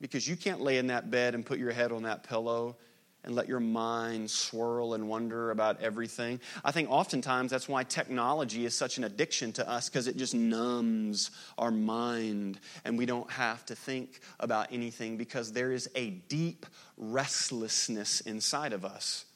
[0.00, 2.76] Because you can't lay in that bed and put your head on that pillow
[3.24, 6.40] and let your mind swirl and wonder about everything.
[6.64, 10.34] I think oftentimes that's why technology is such an addiction to us because it just
[10.34, 16.10] numbs our mind and we don't have to think about anything because there is a
[16.10, 19.26] deep restlessness inside of us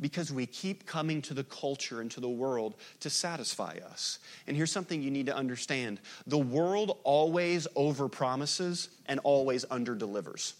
[0.00, 4.18] because we keep coming to the culture and to the world to satisfy us.
[4.46, 10.54] And here's something you need to understand the world always overpromises and always underdelivers.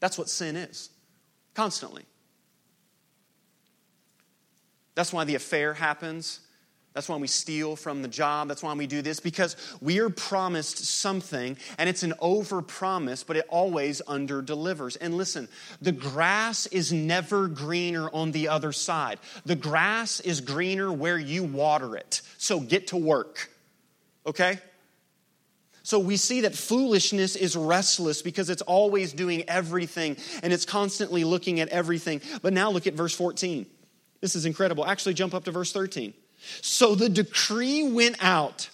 [0.00, 0.90] That's what sin is.
[1.54, 2.04] Constantly.
[4.94, 6.40] That's why the affair happens.
[6.92, 8.46] That's why we steal from the job.
[8.46, 13.24] That's why we do this, because we are promised something, and it's an over promise,
[13.24, 14.94] but it always under delivers.
[14.94, 15.48] And listen,
[15.82, 19.18] the grass is never greener on the other side.
[19.44, 22.22] The grass is greener where you water it.
[22.38, 23.50] So get to work,
[24.24, 24.60] okay?
[25.84, 31.24] So we see that foolishness is restless because it's always doing everything and it's constantly
[31.24, 32.22] looking at everything.
[32.40, 33.66] But now look at verse 14.
[34.22, 34.86] This is incredible.
[34.86, 36.14] Actually, jump up to verse 13.
[36.62, 38.70] So the decree went out,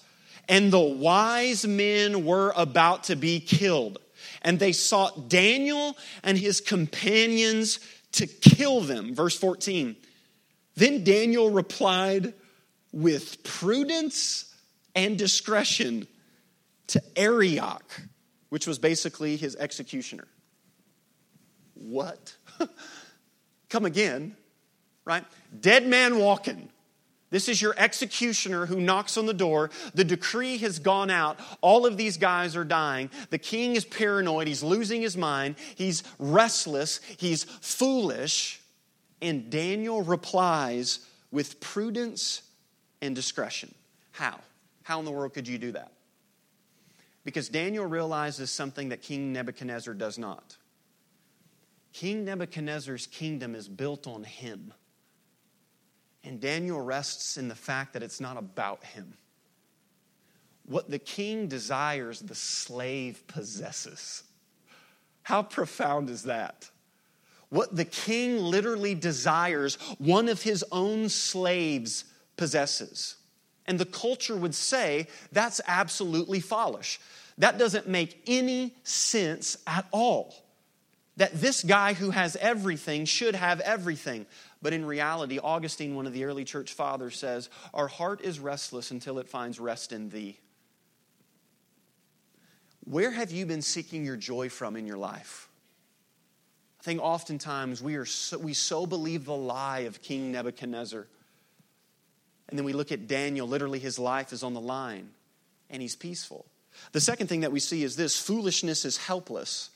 [0.49, 3.99] and the wise men were about to be killed.
[4.43, 7.81] And they sought Daniel and his companions
[8.13, 9.17] to kill them.
[9.17, 9.97] Verse 14.
[10.77, 12.35] Then Daniel replied
[12.93, 14.55] with prudence
[14.95, 16.07] and discretion
[16.91, 18.03] to Arioch,
[18.49, 20.27] which was basically his executioner.
[21.75, 22.37] What?
[23.69, 24.37] Come again,
[25.05, 25.25] right?
[25.61, 26.69] Dead man walking.
[27.31, 29.71] This is your executioner who knocks on the door.
[29.95, 31.39] The decree has gone out.
[31.61, 33.09] All of these guys are dying.
[33.31, 34.49] The king is paranoid.
[34.49, 35.55] He's losing his mind.
[35.77, 37.01] He's restless.
[37.19, 38.61] He's foolish.
[39.23, 42.43] And Daniel replies with prudence
[43.01, 43.73] and discretion.
[44.11, 44.41] How?
[44.83, 45.93] How in the world could you do that?
[47.25, 50.57] Because Daniel realizes something that King Nebuchadnezzar does not.
[51.93, 54.73] King Nebuchadnezzar's kingdom is built on him,
[56.23, 59.15] And Daniel rests in the fact that it's not about him.
[60.67, 64.23] What the king desires, the slave possesses.
[65.23, 66.71] How profound is that?
[67.49, 72.05] What the king literally desires, one of his own slaves
[72.37, 73.17] possesses.
[73.67, 77.01] And the culture would say that's absolutely foolish.
[77.39, 80.35] That doesn't make any sense at all.
[81.17, 84.27] That this guy who has everything should have everything.
[84.63, 88.91] But in reality, Augustine, one of the early church fathers, says, Our heart is restless
[88.91, 90.39] until it finds rest in thee.
[92.85, 95.49] Where have you been seeking your joy from in your life?
[96.81, 101.07] I think oftentimes we, are so, we so believe the lie of King Nebuchadnezzar.
[102.51, 105.11] And then we look at Daniel, literally, his life is on the line,
[105.71, 106.47] and he's peaceful.
[106.93, 109.71] The second thing that we see is this foolishness is helpless,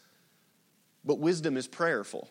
[1.04, 2.28] but wisdom is prayerful.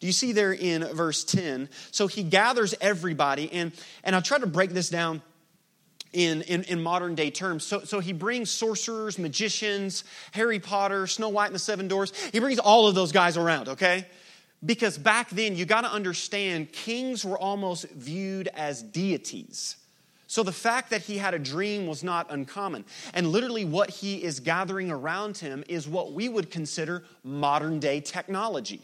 [0.00, 1.68] Do you see there in verse 10?
[1.90, 3.72] So he gathers everybody, and,
[4.04, 5.22] and I'll try to break this down
[6.12, 7.64] in, in, in, modern day terms.
[7.64, 12.14] So, so he brings sorcerers, magicians, Harry Potter, Snow White and the Seven Dwarves.
[12.32, 14.06] He brings all of those guys around, okay?
[14.64, 19.76] Because back then, you got to understand, kings were almost viewed as deities.
[20.26, 22.84] So the fact that he had a dream was not uncommon.
[23.12, 28.00] And literally, what he is gathering around him is what we would consider modern day
[28.00, 28.82] technology.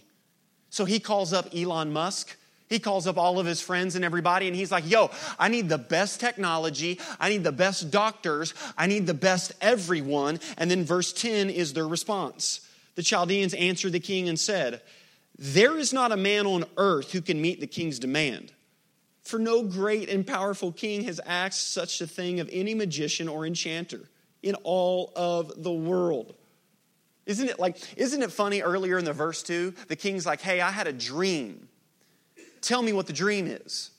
[0.68, 2.36] So he calls up Elon Musk.
[2.68, 5.68] He calls up all of his friends and everybody, and he's like, Yo, I need
[5.68, 7.00] the best technology.
[7.18, 8.54] I need the best doctors.
[8.78, 10.38] I need the best everyone.
[10.56, 12.60] And then verse 10 is their response.
[12.94, 14.82] The Chaldeans answered the king and said,
[15.42, 18.52] There is not a man on earth who can meet the king's demand.
[19.22, 23.46] For no great and powerful king has asked such a thing of any magician or
[23.46, 24.10] enchanter
[24.42, 26.34] in all of the world.
[27.24, 29.72] Isn't it like, isn't it funny earlier in the verse 2?
[29.88, 31.68] The king's like, hey, I had a dream.
[32.60, 33.92] Tell me what the dream is.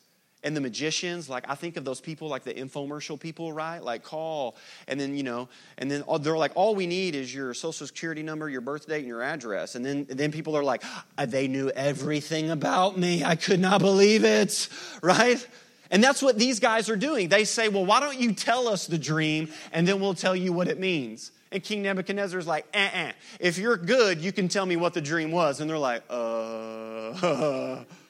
[0.43, 3.83] And the magicians, like I think of those people like the infomercial people, right?
[3.83, 4.55] Like call,
[4.87, 8.23] and then you know, and then they're like, all we need is your social security
[8.23, 9.75] number, your birth date, and your address.
[9.75, 13.23] And then and then people are like, ah, they knew everything about me.
[13.23, 14.67] I could not believe it,
[15.03, 15.45] right?
[15.91, 17.27] And that's what these guys are doing.
[17.27, 20.53] They say, well, why don't you tell us the dream, and then we'll tell you
[20.53, 21.31] what it means.
[21.51, 23.11] And King Nebuchadnezzar is like, eh.
[23.39, 25.59] If you're good, you can tell me what the dream was.
[25.59, 27.83] And they're like, uh.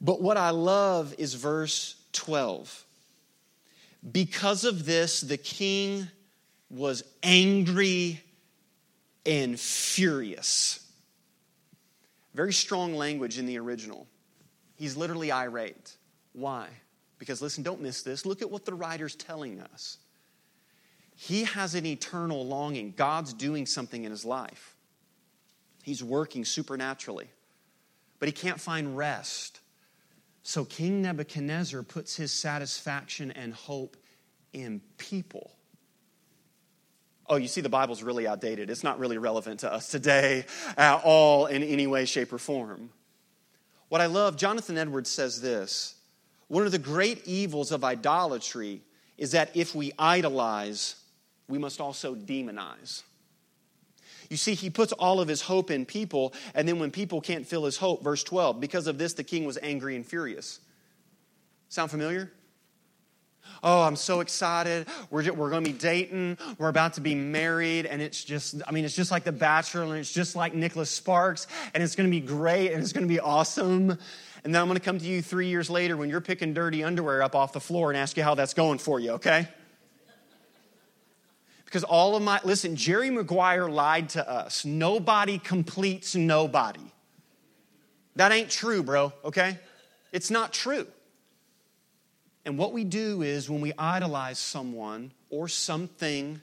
[0.00, 2.84] but what I love is verse 12.
[4.12, 6.08] Because of this, the king
[6.70, 8.22] was angry
[9.26, 10.84] and furious.
[12.34, 14.06] Very strong language in the original.
[14.76, 15.96] He's literally irate.
[16.32, 16.68] Why?
[17.18, 18.24] Because listen, don't miss this.
[18.24, 19.98] Look at what the writer's telling us.
[21.16, 22.94] He has an eternal longing.
[22.96, 24.76] God's doing something in his life,
[25.82, 27.28] he's working supernaturally,
[28.20, 29.60] but he can't find rest.
[30.48, 33.98] So King Nebuchadnezzar puts his satisfaction and hope
[34.54, 35.50] in people.
[37.26, 38.70] Oh, you see, the Bible's really outdated.
[38.70, 40.46] It's not really relevant to us today
[40.78, 42.88] at all in any way, shape, or form.
[43.90, 45.96] What I love, Jonathan Edwards says this
[46.46, 48.80] one of the great evils of idolatry
[49.18, 50.96] is that if we idolize,
[51.46, 53.02] we must also demonize.
[54.28, 57.46] You see, he puts all of his hope in people, and then when people can't
[57.46, 60.60] fill his hope, verse 12, because of this, the king was angry and furious.
[61.68, 62.30] Sound familiar?
[63.62, 64.86] Oh, I'm so excited.
[65.10, 66.38] We're, we're going to be dating.
[66.58, 67.86] We're about to be married.
[67.86, 70.90] And it's just, I mean, it's just like The Bachelor, and it's just like Nicholas
[70.90, 73.98] Sparks, and it's going to be great, and it's going to be awesome.
[74.44, 76.84] And then I'm going to come to you three years later when you're picking dirty
[76.84, 79.48] underwear up off the floor and ask you how that's going for you, okay?
[81.68, 84.64] Because all of my, listen, Jerry Maguire lied to us.
[84.64, 86.80] Nobody completes nobody.
[88.16, 89.58] That ain't true, bro, okay?
[90.10, 90.86] It's not true.
[92.46, 96.40] And what we do is when we idolize someone or something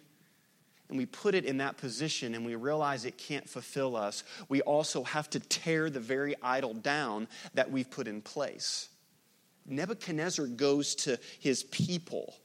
[0.89, 4.61] and we put it in that position and we realize it can't fulfill us, we
[4.61, 8.89] also have to tear the very idol down that we've put in place.
[9.65, 12.35] Nebuchadnezzar goes to his people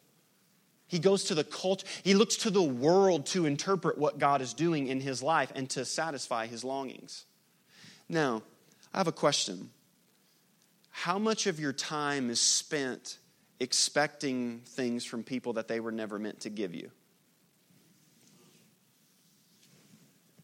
[0.90, 4.54] he goes to the culture, he looks to the world to interpret what God is
[4.54, 7.26] doing in his life and to satisfy his longings.
[8.08, 8.42] Now,
[8.92, 9.70] I have a question.
[10.90, 13.18] How much of your time is spent
[13.60, 16.90] expecting things from people that they were never meant to give you?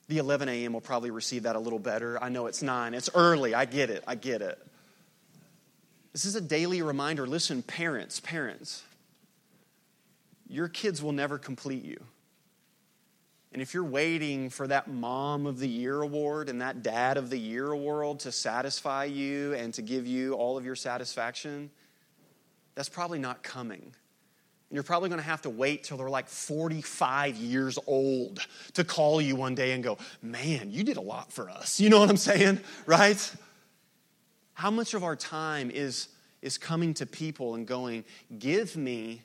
[0.07, 0.75] The 11 a.m.
[0.75, 2.23] will probably receive that a little better.
[2.23, 2.95] I know it's 9.
[2.95, 3.53] It's early.
[3.53, 4.05] I get it.
[4.07, 4.65] I get it.
[6.13, 7.27] This is a daily reminder.
[7.27, 8.85] Listen, parents, parents,
[10.49, 11.99] your kids will never complete you.
[13.53, 17.31] And if you're waiting for that mom of the year award and that dad of
[17.31, 21.71] the year award to satisfy you and to give you all of your satisfaction,
[22.75, 23.81] that's probably not coming.
[23.81, 28.41] And you're probably going to have to wait till they're like 45 years old
[28.75, 31.81] to call you one day and go, Man, you did a lot for us.
[31.81, 32.61] You know what I'm saying?
[32.85, 33.35] Right?
[34.55, 36.09] How much of our time is,
[36.43, 38.05] is coming to people and going,
[38.39, 39.23] Give me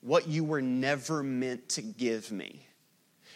[0.00, 2.66] what you were never meant to give me?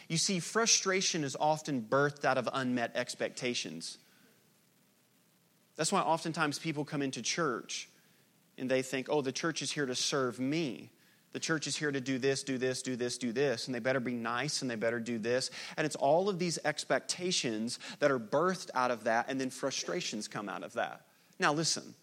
[0.08, 3.98] You see, frustration is often birthed out of unmet expectations.
[5.76, 7.88] That's why oftentimes people come into church
[8.58, 10.90] and they think, oh, the church is here to serve me.
[11.32, 13.78] The church is here to do this, do this, do this, do this, and they
[13.78, 15.50] better be nice and they better do this.
[15.76, 20.26] And it's all of these expectations that are birthed out of that, and then frustrations
[20.26, 21.02] come out of that.
[21.38, 21.94] Now, listen,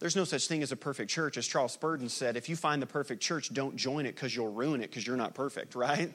[0.00, 1.36] there's no such thing as a perfect church.
[1.36, 4.52] As Charles Spurgeon said, if you find the perfect church, don't join it because you'll
[4.52, 6.12] ruin it because you're not perfect, right?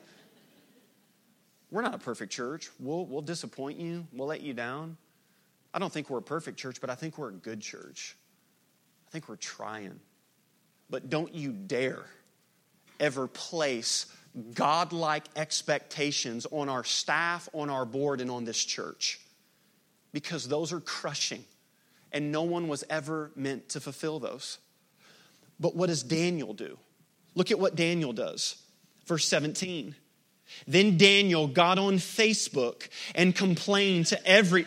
[1.71, 2.69] We're not a perfect church.
[2.79, 4.97] We'll, we'll disappoint you, we'll let you down.
[5.73, 8.15] I don't think we're a perfect church, but I think we're a good church.
[9.07, 9.99] I think we're trying.
[10.89, 12.05] But don't you dare
[12.99, 14.05] ever place
[14.53, 19.19] godlike expectations on our staff, on our board, and on this church
[20.15, 21.43] because those are crushing
[22.11, 24.57] and no one was ever meant to fulfill those.
[25.59, 26.77] But what does Daniel do?
[27.33, 28.61] Look at what Daniel does.
[29.05, 29.95] Verse 17.
[30.67, 34.65] Then Daniel got on Facebook and complained to every.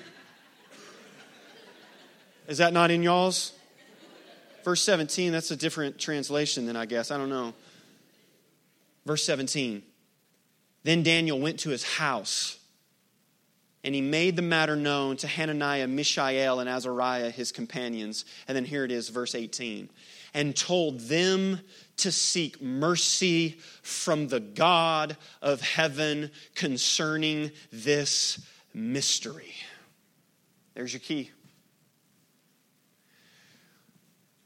[2.48, 3.52] Is that not in y'all's?
[4.64, 7.10] Verse 17, that's a different translation than I guess.
[7.10, 7.54] I don't know.
[9.06, 9.82] Verse 17.
[10.82, 12.57] Then Daniel went to his house
[13.84, 18.24] and he made the matter known to Hananiah, Mishael, and Azariah, his companions.
[18.48, 19.88] And then here it is, verse 18.
[20.34, 21.60] And told them
[21.98, 29.54] to seek mercy from the God of heaven concerning this mystery.
[30.74, 31.30] There's your key.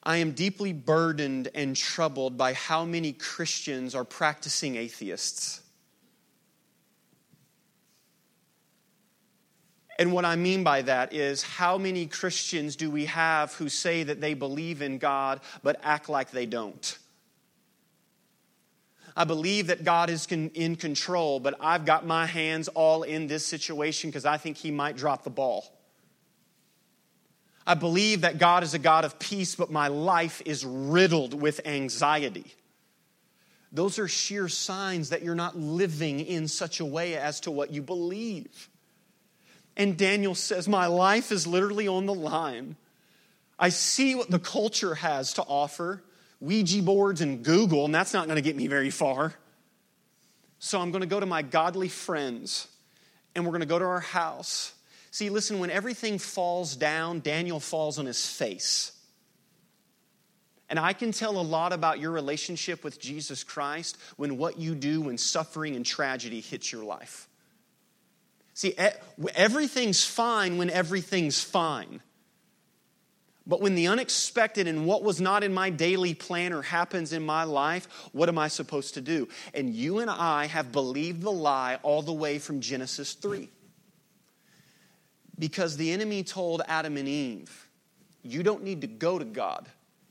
[0.02, 5.61] I am deeply burdened and troubled by how many Christians are practicing atheists.
[9.98, 14.02] And what I mean by that is how many Christians do we have who say
[14.04, 16.98] that they believe in God but act like they don't?
[19.14, 23.44] I believe that God is in control, but I've got my hands all in this
[23.44, 25.66] situation because I think He might drop the ball.
[27.66, 31.60] I believe that God is a God of peace, but my life is riddled with
[31.66, 32.54] anxiety.
[33.70, 37.70] Those are sheer signs that you're not living in such a way as to what
[37.70, 38.68] you believe.
[39.76, 42.76] And Daniel says, My life is literally on the line.
[43.58, 46.02] I see what the culture has to offer.
[46.40, 49.34] Ouija boards and Google, and that's not going to get me very far.
[50.58, 52.66] So I'm going to go to my godly friends,
[53.34, 54.74] and we're going to go to our house.
[55.12, 58.92] See, listen, when everything falls down, Daniel falls on his face.
[60.68, 64.74] And I can tell a lot about your relationship with Jesus Christ when what you
[64.74, 67.28] do when suffering and tragedy hits your life.
[68.54, 68.74] See,
[69.34, 72.02] everything's fine when everything's fine.
[73.46, 77.42] But when the unexpected and what was not in my daily planner happens in my
[77.44, 79.28] life, what am I supposed to do?
[79.52, 83.48] And you and I have believed the lie all the way from Genesis 3.
[85.38, 87.68] Because the enemy told Adam and Eve,
[88.22, 89.66] you don't need to go to God,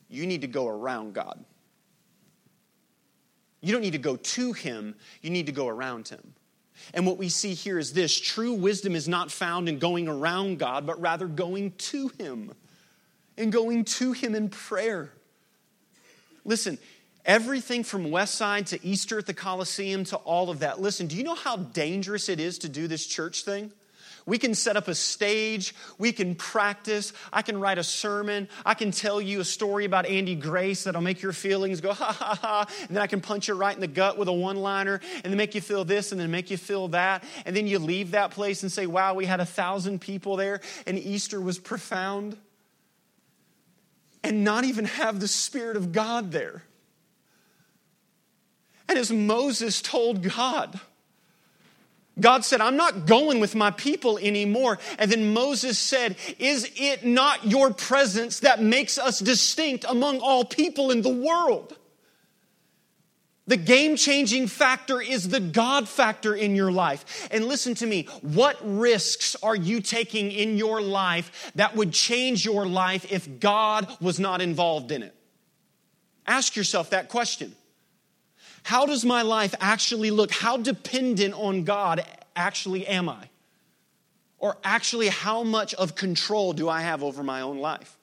[0.10, 1.46] you need to go around God.
[3.62, 6.34] You don't need to go to him, you need to go around him.
[6.94, 10.60] And what we see here is this true wisdom is not found in going around
[10.60, 12.52] God, but rather going to him
[13.38, 15.12] and going to Him in prayer.
[16.46, 16.78] Listen,
[17.26, 20.80] everything from Westside to Easter at the Coliseum to all of that.
[20.80, 23.72] Listen, do you know how dangerous it is to do this church thing?
[24.32, 25.76] We can set up a stage.
[25.98, 27.12] We can practice.
[27.34, 28.48] I can write a sermon.
[28.66, 32.14] I can tell you a story about Andy Grace that'll make your feelings go ha
[32.14, 32.66] ha ha.
[32.88, 35.24] And then I can punch you right in the gut with a one liner and
[35.26, 37.26] then make you feel this and then make you feel that.
[37.46, 40.62] And then you leave that place and say, wow, we had a thousand people there
[40.88, 42.38] and Easter was profound
[44.24, 46.64] and not even have the Spirit of God there.
[48.88, 50.80] And as Moses told God,
[52.20, 54.80] God said, I'm not going with my people anymore.
[55.00, 60.44] And then Moses said, Is it not your presence that makes us distinct among all
[60.44, 61.78] people in the world?
[63.48, 67.28] The game changing factor is the God factor in your life.
[67.32, 72.46] And listen to me, what risks are you taking in your life that would change
[72.46, 75.16] your life if God was not involved in it?
[76.28, 77.56] Ask yourself that question.
[78.64, 80.32] How does my life actually look?
[80.32, 82.06] How dependent on God
[82.36, 83.30] actually am I?
[84.38, 87.98] Or actually, how much of control do I have over my own life?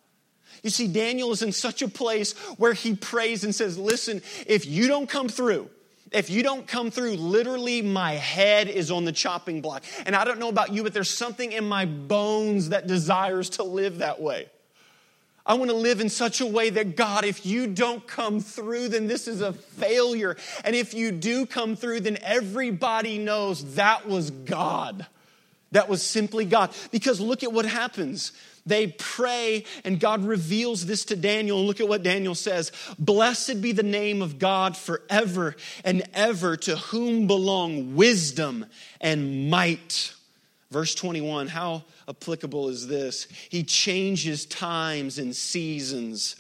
[0.63, 4.65] You see, Daniel is in such a place where he prays and says, Listen, if
[4.65, 5.69] you don't come through,
[6.13, 9.83] if you don't come through, literally my head is on the chopping block.
[10.07, 13.63] And I don't know about you, but there's something in my bones that desires to
[13.63, 14.49] live that way.
[15.49, 18.91] I want to live in such a way that God, if you don't come through,
[18.91, 20.37] then this is a failure.
[20.63, 25.07] And if you do come through, then everybody knows that was God.
[25.73, 26.71] That was simply God.
[26.91, 28.33] Because look at what happens.
[28.67, 31.65] They pray, and God reveals this to Daniel.
[31.65, 36.77] Look at what Daniel says Blessed be the name of God forever and ever, to
[36.77, 38.67] whom belong wisdom
[39.01, 40.13] and might.
[40.71, 43.27] Verse 21, how applicable is this?
[43.49, 46.37] He changes times and seasons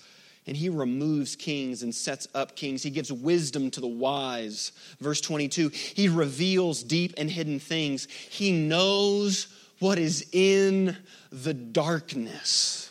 [0.48, 2.82] and he removes kings and sets up kings.
[2.82, 4.72] He gives wisdom to the wise.
[4.98, 8.08] Verse 22 He reveals deep and hidden things.
[8.08, 9.48] He knows
[9.78, 10.96] what is in
[11.30, 12.90] the darkness.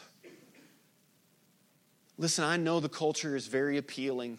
[2.20, 4.38] Listen, I know the culture is very appealing.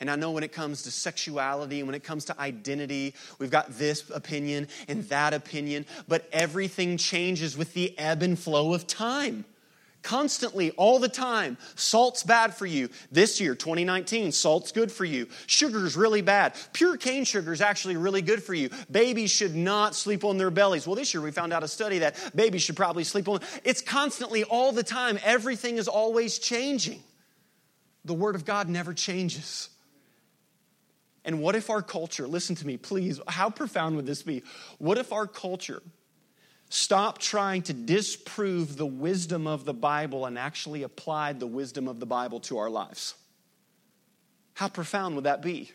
[0.00, 3.50] And I know when it comes to sexuality, and when it comes to identity, we've
[3.50, 8.86] got this opinion and that opinion, but everything changes with the ebb and flow of
[8.86, 9.44] time.
[10.02, 11.58] Constantly, all the time.
[11.74, 12.88] Salt's bad for you.
[13.12, 15.28] This year, 2019, salt's good for you.
[15.46, 16.54] Sugar's really bad.
[16.72, 18.70] Pure cane sugar is actually really good for you.
[18.90, 20.86] Babies should not sleep on their bellies.
[20.86, 23.40] Well, this year we found out a study that babies should probably sleep on.
[23.62, 25.18] It's constantly, all the time.
[25.22, 27.02] Everything is always changing.
[28.06, 29.68] The Word of God never changes.
[31.30, 34.42] And what if our culture, listen to me, please, how profound would this be?
[34.78, 35.80] What if our culture
[36.72, 41.98] Stop trying to disprove the wisdom of the Bible and actually applied the wisdom of
[41.98, 43.16] the Bible to our lives.
[44.54, 45.72] How profound would that be?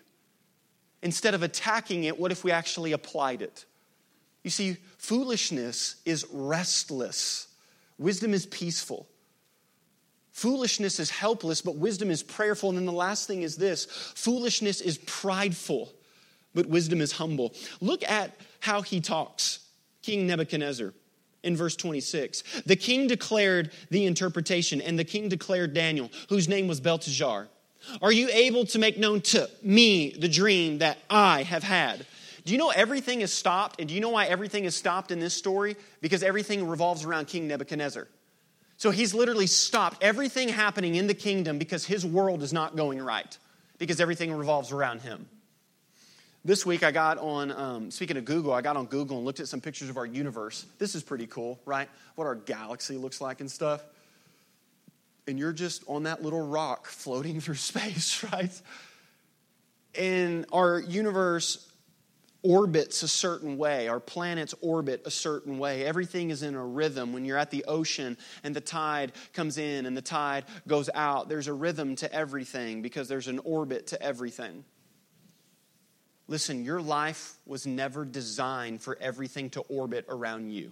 [1.01, 3.65] Instead of attacking it, what if we actually applied it?
[4.41, 7.49] You see, foolishness is restless,
[7.97, 9.05] wisdom is peaceful.
[10.35, 12.67] Foolishness is helpless, but wisdom is prayerful.
[12.67, 15.93] And then the last thing is this foolishness is prideful,
[16.53, 17.53] but wisdom is humble.
[17.79, 19.59] Look at how he talks.
[20.01, 20.93] King Nebuchadnezzar
[21.43, 22.63] in verse 26.
[22.65, 27.47] The king declared the interpretation, and the king declared Daniel, whose name was Belteshazzar.
[28.01, 32.05] Are you able to make known to me the dream that I have had?
[32.43, 33.79] Do you know everything is stopped?
[33.79, 35.77] And do you know why everything is stopped in this story?
[36.01, 38.09] Because everything revolves around King Nebuchadnezzar.
[38.77, 43.01] So he's literally stopped everything happening in the kingdom because his world is not going
[43.01, 43.37] right,
[43.77, 45.27] because everything revolves around him.
[46.43, 49.39] This week I got on, um, speaking of Google, I got on Google and looked
[49.39, 50.65] at some pictures of our universe.
[50.77, 51.89] This is pretty cool, right?
[52.15, 53.83] What our galaxy looks like and stuff.
[55.25, 58.51] And you're just on that little rock floating through space, right?
[59.97, 61.67] And our universe
[62.45, 63.87] orbits a certain way.
[63.87, 65.83] Our planets orbit a certain way.
[65.83, 67.11] Everything is in a rhythm.
[67.11, 71.27] When you're at the ocean and the tide comes in and the tide goes out,
[71.27, 74.63] there's a rhythm to everything because there's an orbit to everything.
[76.27, 80.71] Listen, your life was never designed for everything to orbit around you.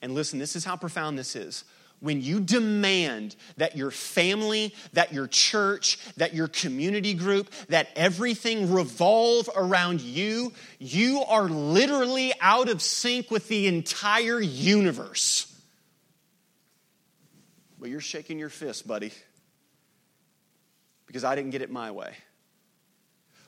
[0.00, 1.64] And listen, this is how profound this is.
[2.02, 8.74] When you demand that your family, that your church, that your community group, that everything
[8.74, 15.46] revolve around you, you are literally out of sync with the entire universe.
[17.78, 19.12] Well, you're shaking your fist, buddy,
[21.06, 22.14] because I didn't get it my way.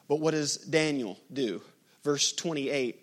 [0.07, 1.61] But what does Daniel do?
[2.05, 3.01] Verse 28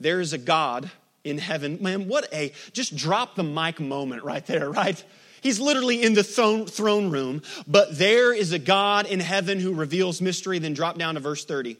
[0.00, 0.90] There is a God
[1.24, 1.78] in heaven.
[1.80, 5.02] Man, what a, just drop the mic moment right there, right?
[5.40, 10.22] He's literally in the throne room, but there is a God in heaven who reveals
[10.22, 10.58] mystery.
[10.58, 11.76] Then drop down to verse 30.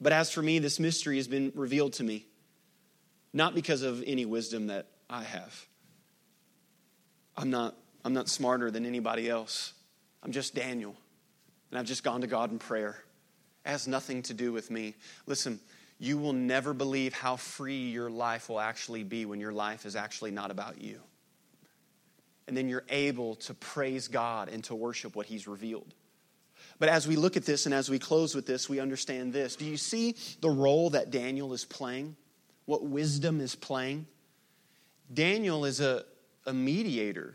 [0.00, 2.26] But as for me, this mystery has been revealed to me,
[3.32, 5.66] not because of any wisdom that I have.
[7.36, 9.72] I'm not, I'm not smarter than anybody else.
[10.22, 10.96] I'm just Daniel,
[11.70, 12.96] and I've just gone to God in prayer.
[13.64, 14.94] It has nothing to do with me.
[15.26, 15.60] Listen,
[15.98, 19.96] you will never believe how free your life will actually be when your life is
[19.96, 21.00] actually not about you.
[22.46, 25.92] And then you're able to praise God and to worship what He's revealed.
[26.78, 29.56] But as we look at this and as we close with this, we understand this.
[29.56, 32.16] Do you see the role that Daniel is playing?
[32.64, 34.06] What wisdom is playing?
[35.12, 36.04] Daniel is a,
[36.46, 37.34] a mediator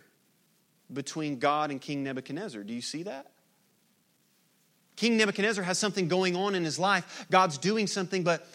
[0.91, 2.63] between God and King Nebuchadnezzar.
[2.63, 3.32] Do you see that?
[4.95, 7.25] King Nebuchadnezzar has something going on in his life.
[7.31, 8.47] God's doing something, but,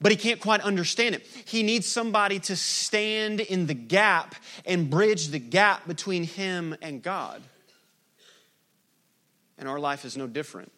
[0.00, 1.26] but he can't quite understand it.
[1.44, 4.34] He needs somebody to stand in the gap
[4.64, 7.42] and bridge the gap between him and God.
[9.58, 10.72] And our life is no different.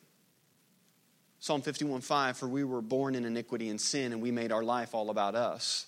[1.39, 4.65] Psalm 51 5, for we were born in iniquity and sin, and we made our
[4.65, 5.87] life all about us.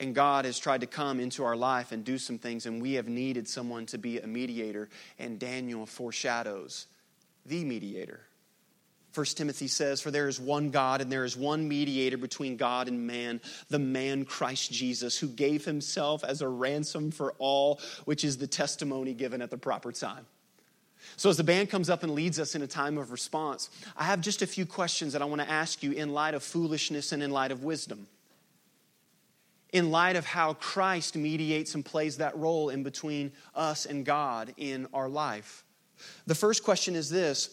[0.00, 2.94] And God has tried to come into our life and do some things, and we
[2.94, 4.88] have needed someone to be a mediator.
[5.18, 6.86] And Daniel foreshadows
[7.48, 8.20] the mediator.
[9.14, 12.88] 1 Timothy says, For there is one God, and there is one mediator between God
[12.88, 18.22] and man, the man Christ Jesus, who gave himself as a ransom for all, which
[18.22, 20.26] is the testimony given at the proper time.
[21.16, 24.04] So, as the band comes up and leads us in a time of response, I
[24.04, 27.12] have just a few questions that I want to ask you in light of foolishness
[27.12, 28.08] and in light of wisdom
[29.72, 34.54] in light of how Christ mediates and plays that role in between us and God
[34.56, 35.64] in our life.
[36.26, 37.50] The first question is this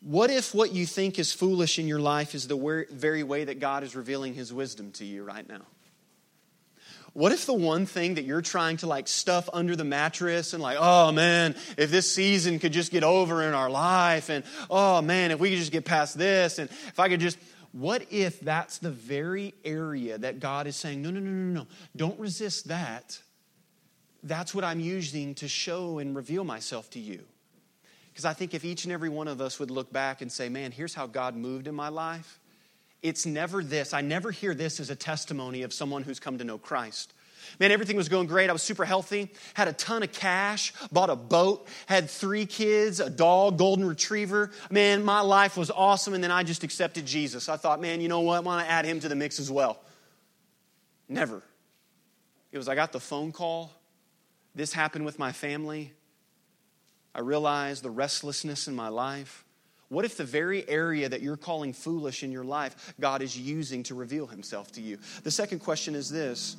[0.00, 3.60] What if what you think is foolish in your life is the very way that
[3.60, 5.62] God is revealing His wisdom to you right now?
[7.16, 10.62] What if the one thing that you're trying to like stuff under the mattress and
[10.62, 15.00] like, oh man, if this season could just get over in our life, and oh
[15.00, 17.38] man, if we could just get past this, and if I could just,
[17.72, 21.66] what if that's the very area that God is saying, no, no, no, no, no,
[21.96, 23.18] don't resist that?
[24.22, 27.24] That's what I'm using to show and reveal myself to you.
[28.16, 30.48] Because I think if each and every one of us would look back and say,
[30.48, 32.40] man, here's how God moved in my life,
[33.02, 33.92] it's never this.
[33.92, 37.12] I never hear this as a testimony of someone who's come to know Christ.
[37.60, 38.48] Man, everything was going great.
[38.48, 43.00] I was super healthy, had a ton of cash, bought a boat, had three kids,
[43.00, 44.50] a dog, golden retriever.
[44.70, 46.14] Man, my life was awesome.
[46.14, 47.50] And then I just accepted Jesus.
[47.50, 48.38] I thought, man, you know what?
[48.38, 49.78] I want to add him to the mix as well.
[51.06, 51.42] Never.
[52.50, 53.72] It was, I got the phone call.
[54.54, 55.92] This happened with my family.
[57.16, 59.46] I realize the restlessness in my life.
[59.88, 63.82] What if the very area that you're calling foolish in your life, God is using
[63.84, 64.98] to reveal himself to you?
[65.22, 66.58] The second question is this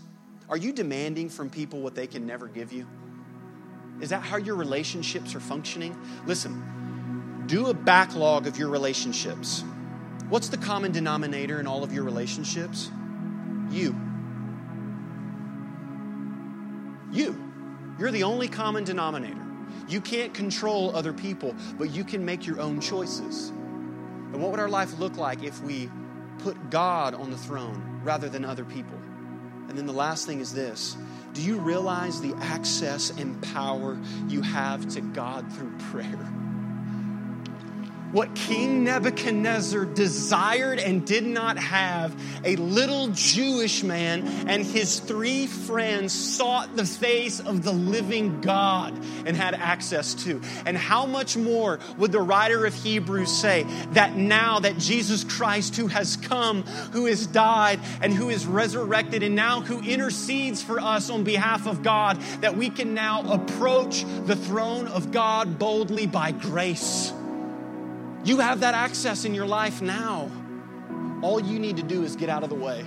[0.49, 2.87] are you demanding from people what they can never give you?
[4.01, 5.95] Is that how your relationships are functioning?
[6.25, 9.63] Listen, do a backlog of your relationships.
[10.27, 12.89] What's the common denominator in all of your relationships?
[13.69, 13.95] You.
[17.11, 17.43] You.
[17.99, 19.46] You're the only common denominator.
[19.87, 23.49] You can't control other people, but you can make your own choices.
[23.49, 25.89] And what would our life look like if we
[26.39, 28.97] put God on the throne rather than other people?
[29.69, 30.97] And then the last thing is this
[31.33, 33.97] Do you realize the access and power
[34.27, 36.33] you have to God through prayer?
[38.11, 45.47] What King Nebuchadnezzar desired and did not have, a little Jewish man and his three
[45.47, 48.93] friends sought the face of the living God
[49.25, 50.41] and had access to.
[50.65, 55.75] And how much more would the writer of Hebrews say that now that Jesus Christ,
[55.75, 60.79] who has come, who has died, and who is resurrected, and now who intercedes for
[60.79, 66.07] us on behalf of God, that we can now approach the throne of God boldly
[66.07, 67.11] by grace?
[68.27, 70.29] You have that access in your life now.
[71.21, 72.83] All you need to do is get out of the way.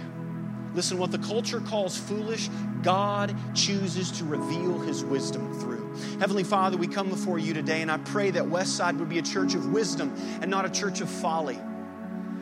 [0.74, 2.50] Listen, what the culture calls foolish,
[2.82, 5.94] God chooses to reveal his wisdom through.
[6.18, 9.22] Heavenly Father, we come before you today, and I pray that Westside would be a
[9.22, 11.58] church of wisdom and not a church of folly.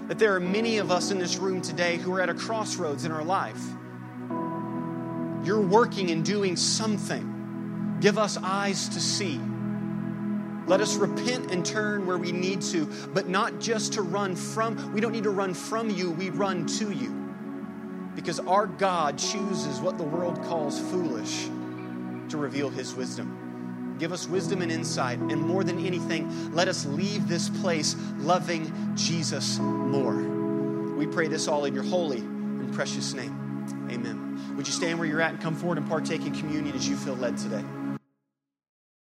[0.09, 3.05] That there are many of us in this room today who are at a crossroads
[3.05, 3.63] in our life.
[5.47, 7.97] You're working and doing something.
[8.01, 9.41] Give us eyes to see
[10.69, 14.93] let us repent and turn where we need to, but not just to run from.
[14.93, 17.11] We don't need to run from you, we run to you.
[18.15, 21.49] Because our God chooses what the world calls foolish
[22.29, 23.97] to reveal his wisdom.
[23.99, 28.93] Give us wisdom and insight, and more than anything, let us leave this place loving
[28.95, 30.17] Jesus more.
[30.17, 33.67] We pray this all in your holy and precious name.
[33.91, 34.55] Amen.
[34.57, 36.97] Would you stand where you're at and come forward and partake in communion as you
[36.97, 37.65] feel led today?